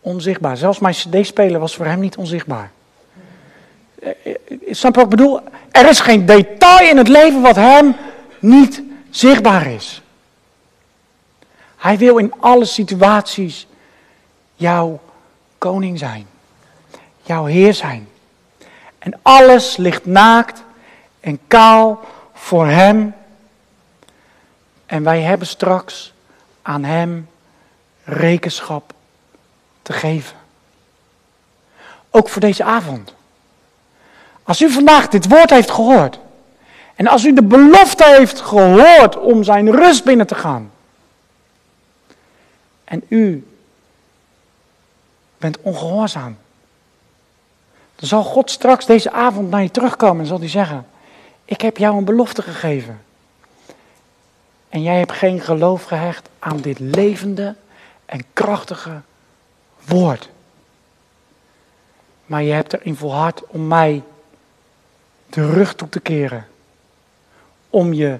[0.00, 0.56] onzichtbaar.
[0.56, 2.70] Zelfs mijn cd-speler was voor hem niet onzichtbaar.
[4.02, 4.34] Eh, eh,
[4.70, 5.40] snap je wat ik bedoel?
[5.70, 7.96] Er is geen detail in het leven wat hem
[8.38, 10.02] niet zichtbaar is.
[11.76, 13.66] Hij wil in alle situaties
[14.54, 15.00] jouw
[15.58, 16.26] koning zijn,
[17.22, 18.08] jouw heer zijn.
[18.98, 20.62] En alles ligt naakt
[21.20, 22.04] en kaal
[22.46, 23.14] voor Hem.
[24.86, 26.12] En wij hebben straks
[26.62, 27.28] aan Hem
[28.04, 28.92] rekenschap
[29.82, 30.36] te geven.
[32.10, 33.14] Ook voor deze avond.
[34.42, 36.18] Als u vandaag dit woord heeft gehoord.
[36.94, 40.70] En als u de belofte heeft gehoord om zijn rust binnen te gaan.
[42.84, 43.46] En u
[45.38, 46.38] bent ongehoorzaam.
[47.96, 50.86] Dan zal God straks deze avond naar je terugkomen en zal hij zeggen:
[51.46, 53.00] Ik heb jou een belofte gegeven.
[54.68, 57.54] En jij hebt geen geloof gehecht aan dit levende
[58.06, 59.00] en krachtige
[59.84, 60.28] woord.
[62.26, 64.02] Maar je hebt erin volhard om mij
[65.30, 66.46] de rug toe te keren.
[67.70, 68.18] Om je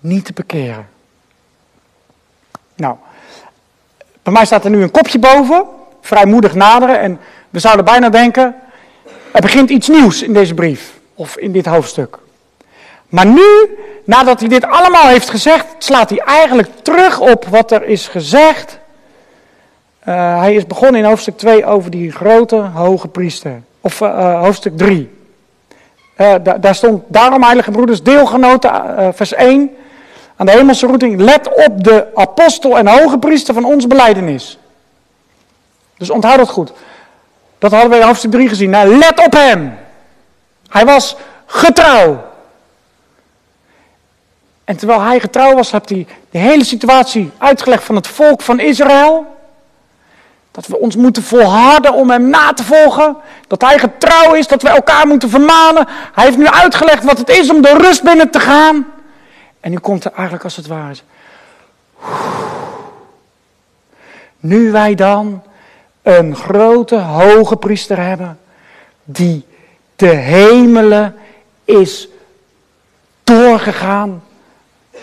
[0.00, 0.88] niet te bekeren.
[2.74, 2.96] Nou,
[4.22, 5.66] bij mij staat er nu een kopje boven.
[6.00, 7.00] Vrijmoedig naderen.
[7.00, 8.54] En we zouden bijna denken,
[9.32, 10.98] er begint iets nieuws in deze brief.
[11.14, 12.18] Of in dit hoofdstuk.
[13.08, 17.84] Maar nu, nadat hij dit allemaal heeft gezegd, slaat hij eigenlijk terug op wat er
[17.84, 18.78] is gezegd.
[20.08, 23.62] Uh, hij is begonnen in hoofdstuk 2 over die grote hoge priester.
[23.80, 25.10] Of uh, hoofdstuk 3.
[26.18, 29.76] Uh, da daar stond, daarom heilige broeders, deelgenoten, vers 1
[30.36, 34.58] aan de hemelse roeting, let op de apostel en hoge priester van ons beleidenis.
[35.98, 36.72] Dus onthoud dat goed.
[37.58, 38.70] Dat hadden we in hoofdstuk 3 gezien.
[38.70, 39.74] Nou, let op hem.
[40.68, 42.24] Hij was getrouw.
[44.66, 48.60] En terwijl hij getrouw was, heeft hij de hele situatie uitgelegd van het volk van
[48.60, 49.36] Israël.
[50.50, 53.16] Dat we ons moeten volharden om hem na te volgen.
[53.46, 55.86] Dat hij getrouw is, dat we elkaar moeten vermanen.
[56.12, 58.86] Hij heeft nu uitgelegd wat het is om de rust binnen te gaan.
[59.60, 60.96] En nu komt er eigenlijk als het ware.
[64.40, 65.42] Nu wij dan
[66.02, 68.38] een grote hoge priester hebben,
[69.04, 69.46] die
[69.96, 71.16] de hemelen
[71.64, 72.08] is
[73.24, 74.22] doorgegaan,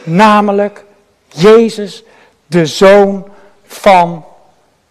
[0.04, 0.86] namelijk
[1.28, 2.04] Jezus,
[2.46, 3.28] de Zoon
[3.66, 4.26] van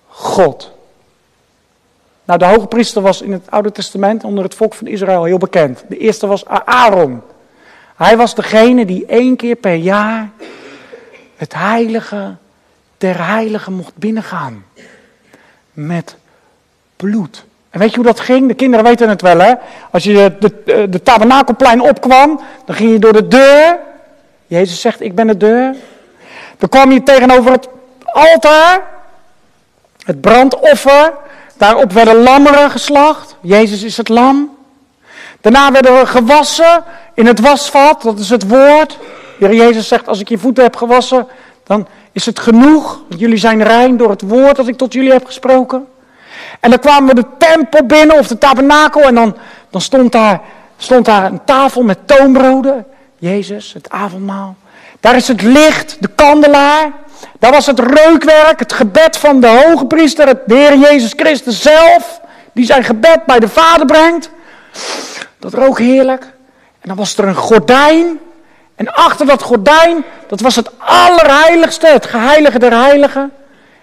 [0.08, 0.70] God.
[2.24, 5.38] Nou, de hoge priester was in het Oude Testament onder het volk van Israël heel
[5.38, 5.84] bekend.
[5.88, 7.22] De eerste was Aaron.
[7.96, 10.30] Hij was degene die één keer per jaar
[11.36, 12.34] het heilige
[12.98, 14.64] der heiligen mocht binnengaan.
[15.72, 16.16] Met
[16.96, 17.44] bloed.
[17.70, 18.48] En weet je hoe dat ging?
[18.48, 19.54] De kinderen weten het wel, hè?
[19.90, 23.78] Als je de, de, de tabernakelplein opkwam, dan ging je door de deur.
[24.52, 25.74] Jezus zegt, ik ben de deur.
[26.58, 27.68] Dan kwam je tegenover het
[28.04, 28.80] altaar.
[30.04, 31.12] Het brandoffer.
[31.56, 33.36] Daarop werden lammeren geslacht.
[33.40, 34.56] Jezus is het lam.
[35.40, 36.84] Daarna werden we gewassen
[37.14, 38.98] in het wasvat, dat is het woord.
[39.38, 41.26] Jezus zegt, als ik je voeten heb gewassen,
[41.64, 43.00] dan is het genoeg.
[43.16, 45.86] Jullie zijn rein door het woord dat ik tot jullie heb gesproken.
[46.60, 49.36] En dan kwamen we de tempel binnen of de tabernakel en dan,
[49.70, 50.40] dan stond, daar,
[50.76, 52.86] stond daar een tafel met toonbroden.
[53.22, 54.56] Jezus, het avondmaal.
[55.00, 56.92] Daar is het licht, de kandelaar.
[57.38, 62.20] Daar was het reukwerk, het gebed van de hoge priester, de Heer Jezus Christus zelf.
[62.52, 64.30] Die zijn gebed bij de Vader brengt.
[65.38, 66.22] Dat rook heerlijk.
[66.80, 68.18] En dan was er een gordijn.
[68.74, 73.32] En achter dat gordijn, dat was het allerheiligste, het geheilige der heiligen.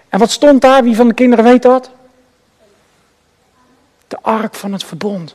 [0.08, 0.82] En wat stond daar?
[0.82, 1.90] Wie van de kinderen weet dat?
[4.08, 5.34] De ark van het verbond.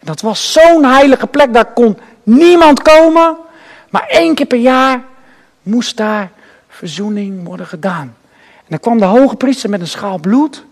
[0.00, 3.36] Dat was zo'n heilige plek, daar kon niemand komen.
[3.90, 5.04] Maar één keer per jaar
[5.62, 6.30] moest daar
[6.68, 8.16] verzoening worden gedaan.
[8.56, 10.64] En dan kwam de hoge priester met een schaal bloed.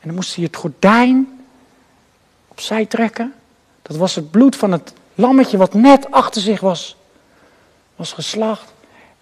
[0.00, 1.40] En dan moest hij het gordijn
[2.48, 3.34] opzij trekken.
[3.82, 6.96] Dat was het bloed van het lammetje wat net achter zich was,
[7.96, 8.72] was geslacht.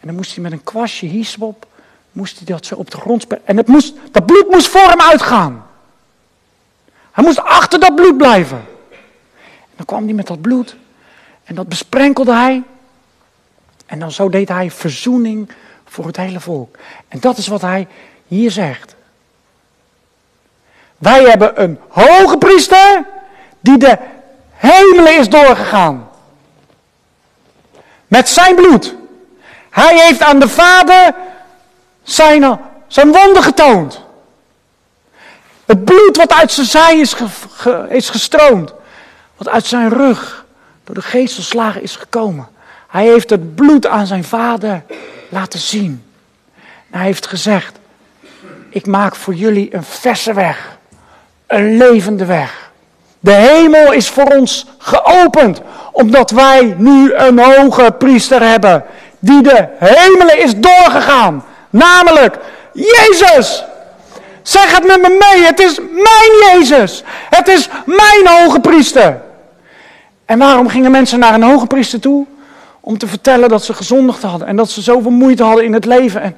[0.00, 1.66] En dan moest hij met een kwastje hieswop,
[2.12, 3.46] moest hij dat zo op de grond spelen.
[3.46, 5.66] En het moest, dat bloed moest voor hem uitgaan.
[7.12, 8.56] Hij moest achter dat bloed blijven.
[8.56, 10.76] En dan kwam hij met dat bloed.
[11.46, 12.62] En dat besprenkelde hij.
[13.86, 15.50] En dan zo deed hij verzoening
[15.84, 16.76] voor het hele volk.
[17.08, 17.86] En dat is wat hij
[18.26, 18.94] hier zegt.
[20.98, 23.04] Wij hebben een hoge priester
[23.60, 23.98] die de
[24.50, 26.08] hemelen is doorgegaan.
[28.06, 28.94] Met zijn bloed.
[29.70, 31.14] Hij heeft aan de Vader
[32.02, 34.04] zijn, zijn wonden getoond.
[35.64, 37.16] Het bloed wat uit zijn zij is,
[37.88, 38.72] is gestroomd.
[39.36, 40.45] Wat uit zijn rug
[40.86, 42.48] door de geestelslagen is gekomen.
[42.88, 44.82] Hij heeft het bloed aan zijn vader
[45.28, 46.04] laten zien.
[46.90, 47.78] hij heeft gezegd,
[48.68, 50.78] ik maak voor jullie een verse weg.
[51.46, 52.70] Een levende weg.
[53.20, 55.60] De hemel is voor ons geopend,
[55.92, 58.84] omdat wij nu een hoge priester hebben,
[59.18, 61.44] die de hemelen is doorgegaan.
[61.70, 62.38] Namelijk
[62.72, 63.64] Jezus.
[64.42, 67.02] Zeg het met me mee, het is mijn Jezus.
[67.30, 69.24] Het is mijn hoge priester.
[70.26, 72.26] En waarom gingen mensen naar een hoge priester toe?
[72.80, 75.84] Om te vertellen dat ze gezondigd hadden en dat ze zoveel moeite hadden in het
[75.84, 76.22] leven.
[76.22, 76.36] En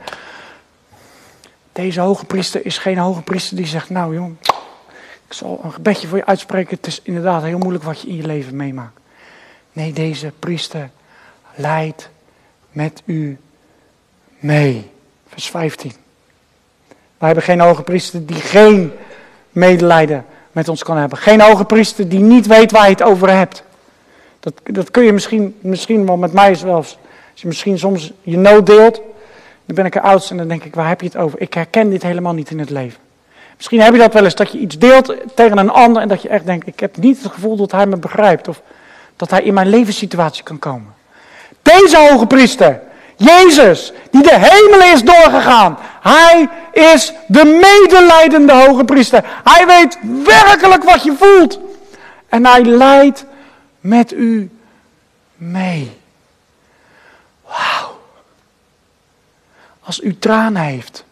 [1.73, 4.37] deze hoge priester is geen hoge priester die zegt, nou jong,
[5.27, 6.77] ik zal een gebedje voor je uitspreken.
[6.77, 9.01] Het is inderdaad heel moeilijk wat je in je leven meemaakt.
[9.73, 10.91] Nee, deze priester
[11.55, 12.09] leidt
[12.71, 13.39] met u
[14.39, 14.91] mee.
[15.29, 15.93] Vers 15.
[17.19, 18.93] Wij hebben geen hoge priester die geen
[19.51, 21.19] medelijden met ons kan hebben.
[21.19, 23.63] Geen hoge priester die niet weet waar je het over hebt.
[24.41, 26.99] Dat, dat kun je misschien, misschien wel met mij zelfs.
[27.33, 28.95] Als je misschien soms je nood deelt,
[29.65, 31.41] dan ben ik er oudste en dan denk ik, waar heb je het over?
[31.41, 33.01] Ik herken dit helemaal niet in het leven.
[33.57, 36.23] Misschien heb je dat wel eens, dat je iets deelt tegen een ander en dat
[36.23, 38.63] je echt denkt, ik heb niet het gevoel dat hij me begrijpt of
[39.17, 40.95] dat hij in mijn levenssituatie kan komen.
[41.63, 42.81] Deze hoge priester,
[43.17, 49.25] Jezus, die de hemelen is doorgegaan, hij is de medelijdende hoge priester.
[49.45, 51.61] Hij weet werkelijk wat je voelt.
[52.29, 53.25] En hij leidt
[53.89, 54.51] met u
[55.37, 56.01] mee.
[57.43, 58.01] Wauw.
[59.81, 61.05] Als u tranen heeft,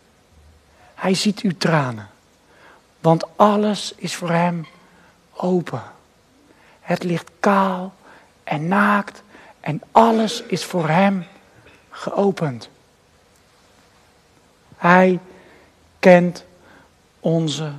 [0.95, 2.09] hij ziet uw tranen.
[3.01, 4.67] Want alles is voor hem
[5.33, 5.83] open.
[6.81, 7.95] Het ligt kaal
[8.45, 9.23] en naakt
[9.61, 11.27] en alles is voor hem
[11.91, 12.69] geopend.
[14.77, 15.21] Hij
[15.99, 16.45] kent
[17.21, 17.73] onze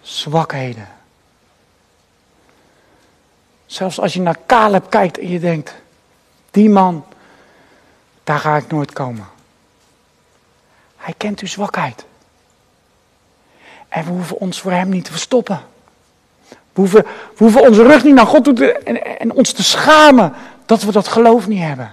[0.00, 0.95] zwakheden.
[3.66, 5.74] Zelfs als je naar Caleb kijkt en je denkt,
[6.50, 7.04] die man,
[8.24, 9.26] daar ga ik nooit komen.
[10.96, 12.04] Hij kent uw zwakheid.
[13.88, 15.60] En we hoeven ons voor hem niet te verstoppen.
[16.48, 19.62] We hoeven, we hoeven onze rug niet naar God toe te, en, en ons te
[19.62, 20.32] schamen
[20.66, 21.90] dat we dat geloof niet hebben.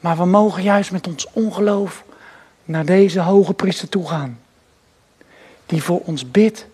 [0.00, 2.04] Maar we mogen juist met ons ongeloof
[2.64, 4.38] naar deze hoge priester toe gaan.
[5.66, 6.66] Die voor ons bidt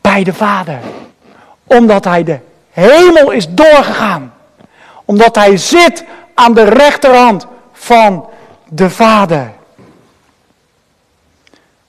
[0.00, 0.80] bij de Vader.
[1.64, 2.38] Omdat hij de
[2.76, 4.34] hemel is doorgegaan.
[5.04, 6.04] Omdat hij zit
[6.34, 8.28] aan de rechterhand van
[8.68, 9.52] de Vader.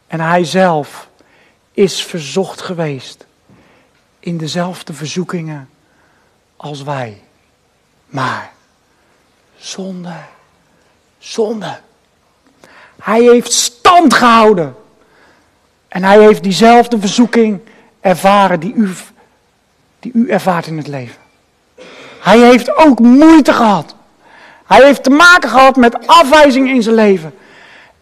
[0.08, 1.08] En hij zelf
[1.72, 3.26] is verzocht geweest
[4.20, 5.70] in dezelfde verzoekingen
[6.58, 7.22] als wij.
[8.06, 8.52] Maar
[9.58, 10.28] zonder,
[11.18, 11.80] zonde.
[13.02, 14.76] Hij heeft stand gehouden.
[15.88, 17.60] En hij heeft diezelfde verzoeking
[18.00, 18.94] ervaren die u,
[20.14, 21.18] u ervaart in het leven.
[22.20, 23.96] Hij heeft ook moeite gehad.
[24.66, 27.34] Hij heeft te maken gehad met afwijzing in zijn leven.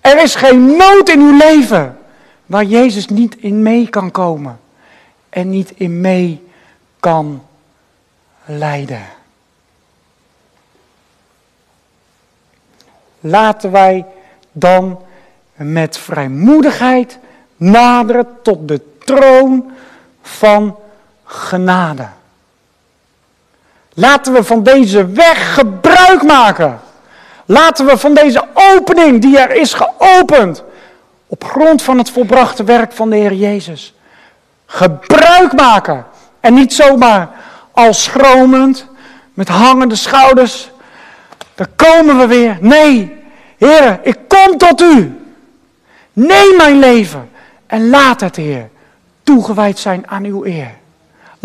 [0.01, 1.97] Er is geen nood in uw leven
[2.45, 4.59] waar Jezus niet in mee kan komen
[5.29, 6.43] en niet in mee
[6.99, 7.43] kan
[8.45, 9.05] leiden.
[13.19, 14.05] Laten wij
[14.51, 14.99] dan
[15.55, 17.19] met vrijmoedigheid
[17.57, 19.71] naderen tot de troon
[20.21, 20.75] van
[21.25, 22.07] genade.
[23.93, 26.79] Laten we van deze weg gebruik maken.
[27.45, 30.63] Laten we van deze opening die er is geopend,
[31.27, 33.93] op grond van het volbrachte werk van de Heer Jezus,
[34.65, 36.05] gebruik maken.
[36.39, 37.29] En niet zomaar
[37.71, 38.87] al schromend,
[39.33, 40.69] met hangende schouders,
[41.55, 42.57] daar komen we weer.
[42.61, 43.23] Nee,
[43.57, 45.19] Heer, ik kom tot u.
[46.13, 47.29] Neem mijn leven
[47.67, 48.69] en laat het, Heer,
[49.23, 50.71] toegewijd zijn aan uw eer.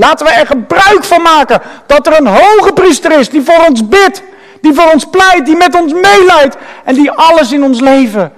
[0.01, 3.89] Laten we er gebruik van maken dat er een hoge priester is die voor ons
[3.89, 4.23] bidt,
[4.61, 8.33] die voor ons pleit, die met ons meeleidt en die alles in ons leven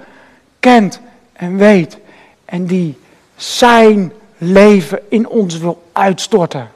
[0.59, 0.99] kent
[1.33, 1.97] en weet
[2.45, 2.99] en die
[3.35, 6.71] zijn leven in ons wil uitstorten.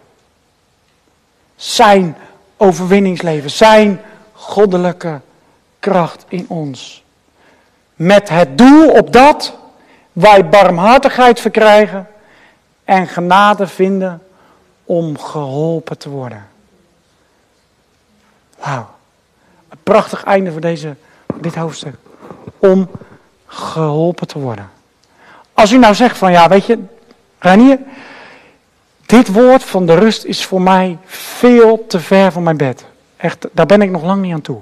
[1.56, 2.18] Zijn
[2.58, 4.02] overwinningsleven, zijn
[4.34, 5.20] goddelijke
[5.80, 7.04] kracht in ons.
[7.96, 9.58] Met het doel op dat
[10.14, 12.08] wij barmhartigheid verkrijgen
[12.84, 14.22] en genade vinden
[14.88, 16.48] om geholpen te worden.
[18.60, 18.90] Wauw.
[19.70, 20.96] Een prachtig einde voor deze,
[21.36, 21.96] dit hoofdstuk.
[22.58, 22.90] Om
[23.46, 24.70] geholpen te worden.
[25.54, 26.80] Als u nou zegt van ja, weet je,
[27.40, 27.80] Ranier,
[29.06, 32.86] dit woord van de rust is voor mij veel te ver van mijn bed.
[33.18, 34.60] Echt, daar ben ik nog lang niet aan toe.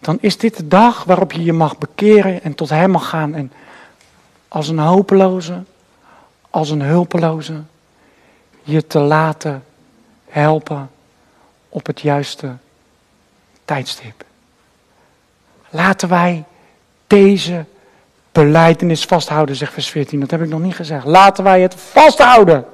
[0.00, 3.34] Dan is dit de dag waarop je je mag bekeren en tot hem mag gaan.
[3.34, 3.52] En
[4.48, 5.62] als een hopeloze,
[6.50, 7.62] als een hulpeloze,
[8.62, 9.64] je te laten
[10.28, 10.90] helpen
[11.68, 12.56] op het juiste
[13.64, 14.24] tijdstip.
[15.70, 16.44] Laten wij
[17.06, 17.64] deze
[18.32, 20.20] beleidenis vasthouden, zegt vers 14.
[20.20, 21.04] Dat heb ik nog niet gezegd.
[21.04, 22.64] Laten wij het vasthouden.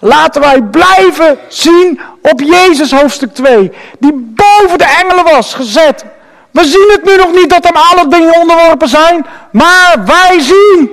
[0.00, 6.04] Laten wij blijven zien op Jezus hoofdstuk 2, die boven de engelen was gezet.
[6.50, 10.90] We zien het nu nog niet dat hem alle dingen onderworpen zijn, maar wij zien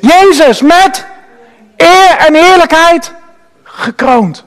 [0.00, 1.06] Jezus met
[1.76, 3.12] eer en heerlijkheid
[3.62, 4.44] gekroond.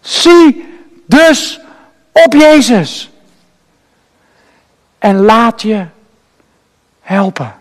[0.00, 1.60] Zie dus
[2.12, 3.10] op Jezus.
[4.98, 5.86] En laat je
[7.00, 7.54] helpen.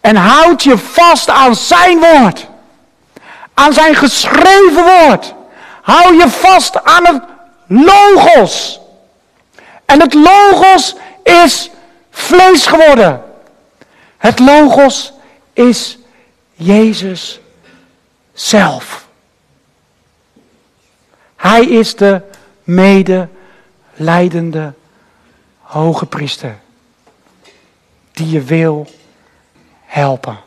[0.00, 2.46] En houd je vast aan zijn woord.
[3.54, 5.34] Aan zijn geschreven woord.
[5.82, 7.22] Hou je vast aan het
[7.66, 8.80] logos.
[9.84, 11.70] En het logos is
[12.10, 13.22] vlees geworden.
[14.16, 15.12] Het logos
[15.52, 15.98] is
[16.54, 17.40] Jezus
[18.34, 19.08] zelf.
[21.36, 22.22] Hij is de
[22.62, 24.72] medelijdende
[25.60, 26.58] hoge priester
[28.12, 28.90] die je wil
[29.84, 30.38] helpen.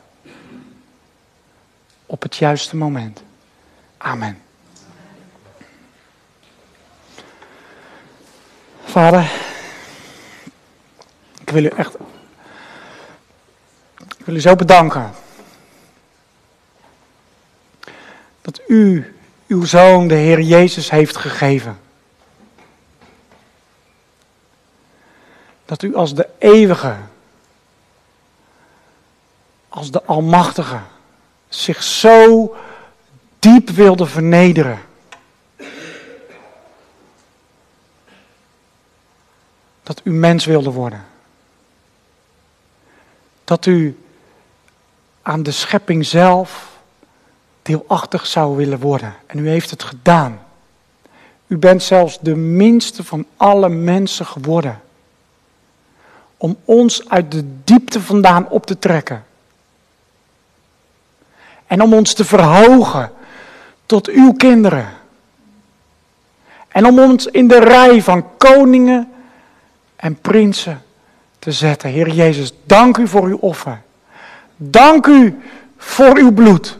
[2.05, 3.23] Op het juiste moment.
[3.97, 4.41] Amen.
[8.83, 9.31] Vader,
[11.39, 11.95] ik wil u echt.
[14.17, 15.11] Ik wil u zo bedanken.
[18.47, 19.15] Dat u
[19.47, 21.79] uw zoon, de Heer Jezus, heeft gegeven.
[25.65, 26.95] Dat u als de eeuwige,
[29.69, 30.79] als de Almachtige
[31.49, 32.55] zich zo
[33.39, 34.79] diep wilde vernederen.
[39.83, 41.05] Dat u mens wilde worden.
[43.43, 43.99] Dat u
[45.21, 46.76] aan de schepping zelf
[47.67, 49.15] deelachtig zou willen worden.
[49.25, 50.39] En u heeft het gedaan.
[51.47, 54.81] U bent zelfs de minste van alle mensen geworden.
[56.37, 59.23] Om ons uit de diepte vandaan op te trekken.
[61.67, 63.11] En om ons te verhogen
[63.85, 64.87] tot uw kinderen.
[66.67, 69.11] En om ons in de rij van koningen
[69.95, 70.81] en prinsen
[71.39, 71.89] te zetten.
[71.89, 73.81] Heer Jezus, dank u voor uw offer.
[74.55, 75.41] Dank u
[75.77, 76.77] voor uw bloed.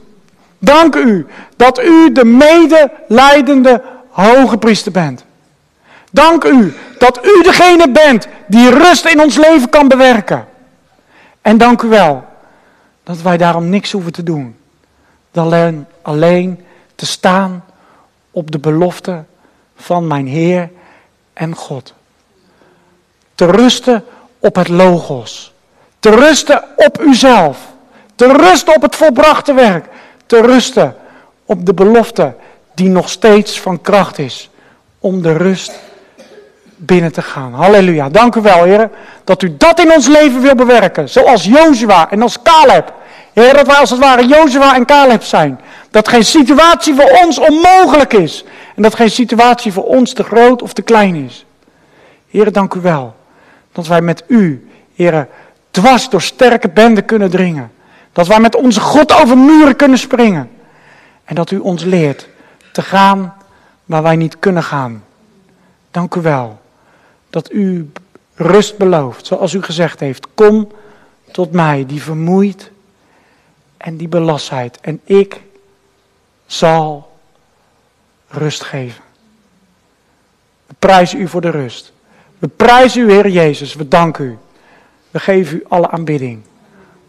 [0.68, 5.26] Dank u dat u de medelijdende hoge priester bent.
[6.12, 10.48] Dank u dat u degene bent die rust in ons leven kan bewerken.
[11.42, 12.26] En dank u wel
[13.04, 14.56] dat wij daarom niks hoeven te doen
[15.38, 16.66] alleen, alleen
[16.96, 17.66] te staan
[18.32, 19.24] op de belofte
[19.76, 20.70] van mijn Heer
[21.34, 21.94] en God.
[23.36, 24.06] Te rusten
[24.40, 25.54] op het logos.
[26.00, 27.58] Te rusten op uzelf.
[28.16, 29.86] Te rusten op het volbrachte werk.
[30.28, 30.96] Te rusten
[31.46, 32.34] op de belofte
[32.74, 34.50] die nog steeds van kracht is
[35.00, 35.72] om de rust
[36.76, 37.54] binnen te gaan.
[37.54, 38.10] Halleluja.
[38.10, 38.90] Dank u wel, Heer,
[39.24, 41.10] dat u dat in ons leven wil bewerken.
[41.10, 42.94] Zoals Jozua en als Caleb
[43.42, 45.60] Heer, dat wij als het ware Jozua en Caleb zijn.
[45.92, 48.46] Dat geen situatie voor ons onmogelijk is.
[48.76, 51.46] En dat geen situatie voor ons te groot of te klein is.
[52.30, 53.16] Heer, dank u wel.
[53.72, 55.28] Dat wij met u, Heer,
[55.72, 57.72] dwars door sterke benden kunnen dringen.
[58.18, 60.50] Dat wij met onze God over muren kunnen springen.
[61.24, 62.28] En dat u ons leert
[62.72, 63.34] te gaan
[63.86, 65.04] waar wij niet kunnen gaan.
[65.92, 66.62] Dank u wel
[67.30, 67.92] dat u
[68.36, 70.28] rust belooft, zoals u gezegd heeft.
[70.34, 70.72] Kom
[71.32, 72.72] tot mij, die vermoeid
[73.78, 74.80] en die belastheid.
[74.82, 75.42] En ik
[76.46, 77.18] zal
[78.28, 79.04] rust geven.
[80.66, 81.94] We prijzen u voor de rust.
[82.40, 83.74] We prijzen u, Heer Jezus.
[83.74, 84.38] We danken u.
[85.12, 86.42] We geven u alle aanbidding,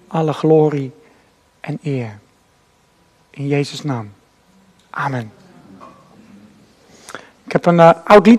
[0.09, 0.96] alle glorie
[1.61, 2.18] en eer.
[3.30, 4.12] In Jezus' naam.
[4.90, 5.32] Amen.
[7.44, 8.36] Ik heb een uh, oud lied.